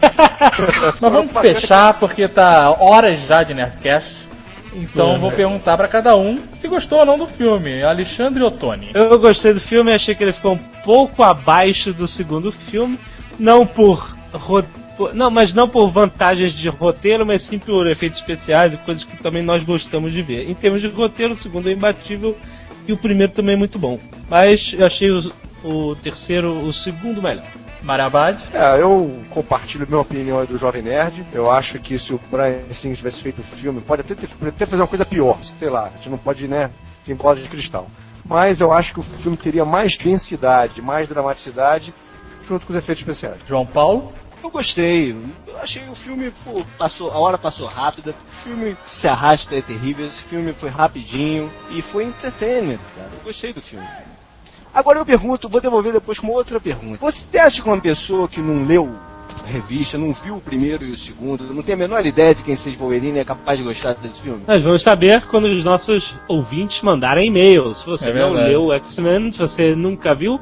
[0.99, 4.17] Mas vamos fechar, porque tá horas já de Nerdcast.
[4.73, 7.84] Então vou perguntar pra cada um se gostou ou não do filme.
[7.84, 8.89] Alexandre ou Tony?
[8.93, 12.99] Eu gostei do filme, achei que ele ficou um pouco abaixo do segundo filme,
[13.39, 14.63] não por, ro-
[15.02, 19.04] por- não, mas não por vantagens de roteiro, mas sim por efeitos especiais e coisas
[19.04, 20.49] que também nós gostamos de ver.
[20.49, 22.38] Em termos de roteiro, o segundo é imbatível
[22.88, 23.97] e o primeiro também é muito bom.
[24.30, 25.32] Mas eu achei o,
[25.64, 27.45] o terceiro, o segundo melhor.
[27.82, 28.38] Marabad?
[28.54, 31.26] É, eu compartilho a minha opinião do Jovem Nerd.
[31.34, 34.49] Eu acho que se o Brian Singer tivesse feito o filme, pode até, ter, pode
[34.49, 35.86] até fazer uma coisa pior, sei lá.
[35.86, 36.70] A gente não pode, né,
[37.04, 37.89] ter bola de cristal.
[38.24, 41.91] Mas eu acho que o filme teria mais densidade, mais dramaticidade,
[42.47, 43.38] junto com os efeitos especiais.
[43.47, 44.14] João Paulo?
[44.44, 45.12] Eu gostei.
[45.48, 48.12] Eu achei o filme, pô, passou, a hora passou rápida.
[48.12, 50.08] O filme se arrasta, é terrível.
[50.08, 53.10] Esse filme foi rapidinho e foi entertainment, cara.
[53.14, 53.88] Eu gostei do filme.
[54.74, 56.98] Agora eu pergunto, vou devolver depois com outra pergunta.
[57.00, 58.89] Você acha que uma pessoa que não leu
[59.46, 62.56] revista, não viu o primeiro e o segundo, não tem a menor ideia de quem
[62.56, 64.42] seja Wolverine é capaz de gostar desse filme?
[64.48, 67.80] Nós vamos saber quando os nossos ouvintes mandarem e-mails.
[67.80, 70.39] Se você É não leu o X-Men, se você nunca viu,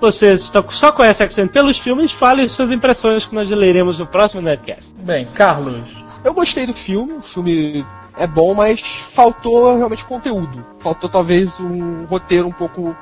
[0.00, 0.36] você
[0.70, 4.94] só, conhece X-Men pelos filmes, fale suas impressões que nós leremos no próximo Nerdcast.
[4.98, 5.80] Bem, Carlos.
[6.24, 7.84] Eu gostei do filme, o filme
[8.18, 10.64] é bom, mas faltou realmente conteúdo.
[10.80, 12.96] Faltou talvez um roteiro um pouco.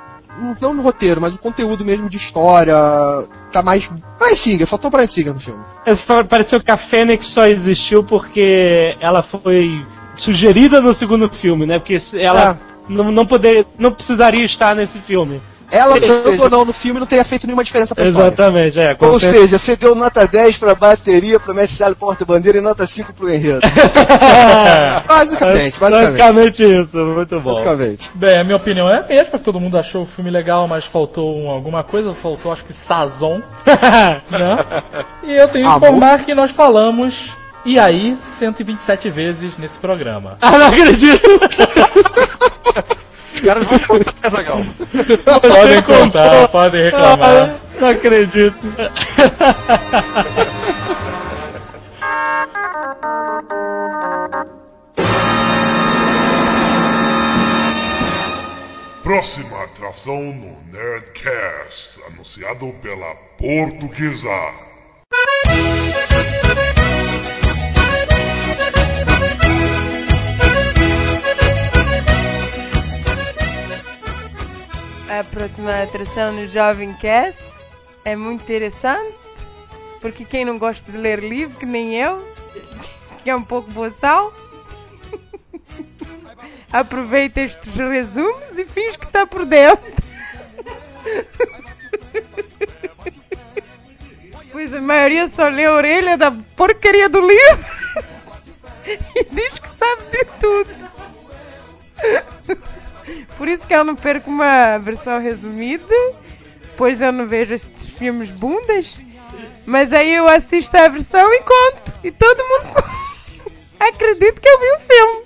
[0.61, 2.75] Não no roteiro, mas o conteúdo mesmo de história.
[3.53, 3.89] Tá mais.
[4.19, 5.63] Brian Singer, faltou Brian Singer no filme.
[5.87, 9.85] É, Pareceu que a Fênix só existiu porque ela foi
[10.17, 11.79] sugerida no segundo filme, né?
[11.79, 12.57] Porque ela É.
[12.89, 15.41] não, não, poder, não precisaria estar nesse filme.
[15.75, 18.29] Ela, seja- ou não, no filme não teria feito nenhuma diferença pra história.
[18.29, 18.89] Exatamente, é.
[19.01, 22.87] Ou acontece- seja, você deu nota 10 pra bateria, pro Mestre Sala Porta-Bandeira e nota
[22.87, 23.61] 5 pro enredo.
[25.07, 25.81] Basicamente, basicamente.
[25.81, 27.51] Basicamente isso, muito bom.
[27.51, 28.11] Basicamente.
[28.15, 31.37] Bem, a minha opinião é a mesma, todo mundo achou o filme legal, mas faltou
[31.37, 33.41] um- alguma coisa, faltou acho que sazon,
[34.31, 34.59] né?
[35.23, 37.33] E eu tenho que informar que nós falamos
[37.65, 40.37] e aí 127 vezes nesse programa.
[40.41, 41.21] ah, não acredito!
[43.45, 44.65] Os caras vão contar Pesagal.
[45.43, 47.51] Podem contar, podem reclamar.
[47.51, 48.57] Ah, não acredito.
[59.03, 64.55] Próxima atração no Nerdcast, anunciado pela Portuguesa.
[75.19, 77.41] A próxima atração no Jovem Cast
[78.05, 79.15] é muito interessante,
[80.01, 82.21] porque quem não gosta de ler livro, que nem eu,
[83.23, 84.35] que é um pouco boçal,
[86.73, 89.85] aproveita estes resumos e finge que está por dentro.
[94.51, 97.65] Pois a maioria só lê a orelha da porcaria do livro
[98.87, 100.71] e diz que sabe de tudo.
[103.37, 105.95] Por isso que eu não perco uma versão resumida,
[106.77, 108.99] pois eu não vejo estes filmes bundas,
[109.67, 111.99] mas aí eu assisto a versão e conto.
[112.05, 112.85] E todo mundo
[113.81, 115.25] acredita que eu vi o filme.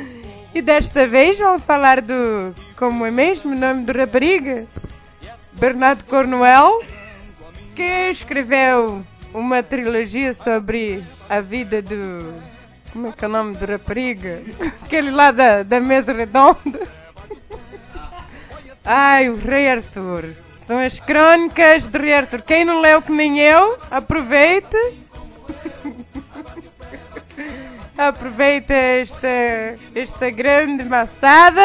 [0.52, 2.54] E desta vez vamos falar do.
[2.76, 4.66] Como é mesmo o nome do rapariga?
[5.52, 6.82] Bernardo Cornwell,
[7.76, 12.34] que escreveu uma trilogia sobre a vida do
[12.92, 14.42] Como é que é o nome do rapariga?
[14.82, 16.88] Aquele lá da, da mesa redonda.
[18.84, 20.34] Ai, o Rei Arthur.
[20.66, 22.42] São as crónicas do Rei Arthur.
[22.42, 24.76] Quem não leu que nem eu, aproveite.
[27.96, 29.28] Aproveita esta,
[29.94, 31.62] esta grande maçada.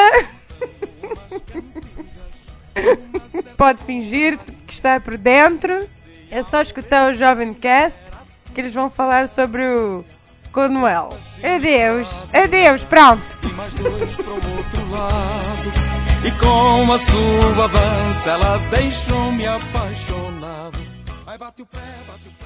[3.57, 5.87] Pode fingir que está por dentro.
[6.29, 7.99] É só escutar o Jovem Cast
[8.53, 10.05] que eles vão falar sobre o
[10.55, 11.09] Cornwell.
[11.43, 13.21] Adeus, adeus, pronto.
[13.43, 15.73] e mais dois para o outro lado.
[16.23, 20.79] E com a sua dança ela deixou-me apaixonado.
[21.27, 21.77] Ai, bate o pé,
[22.07, 22.44] bate o pé,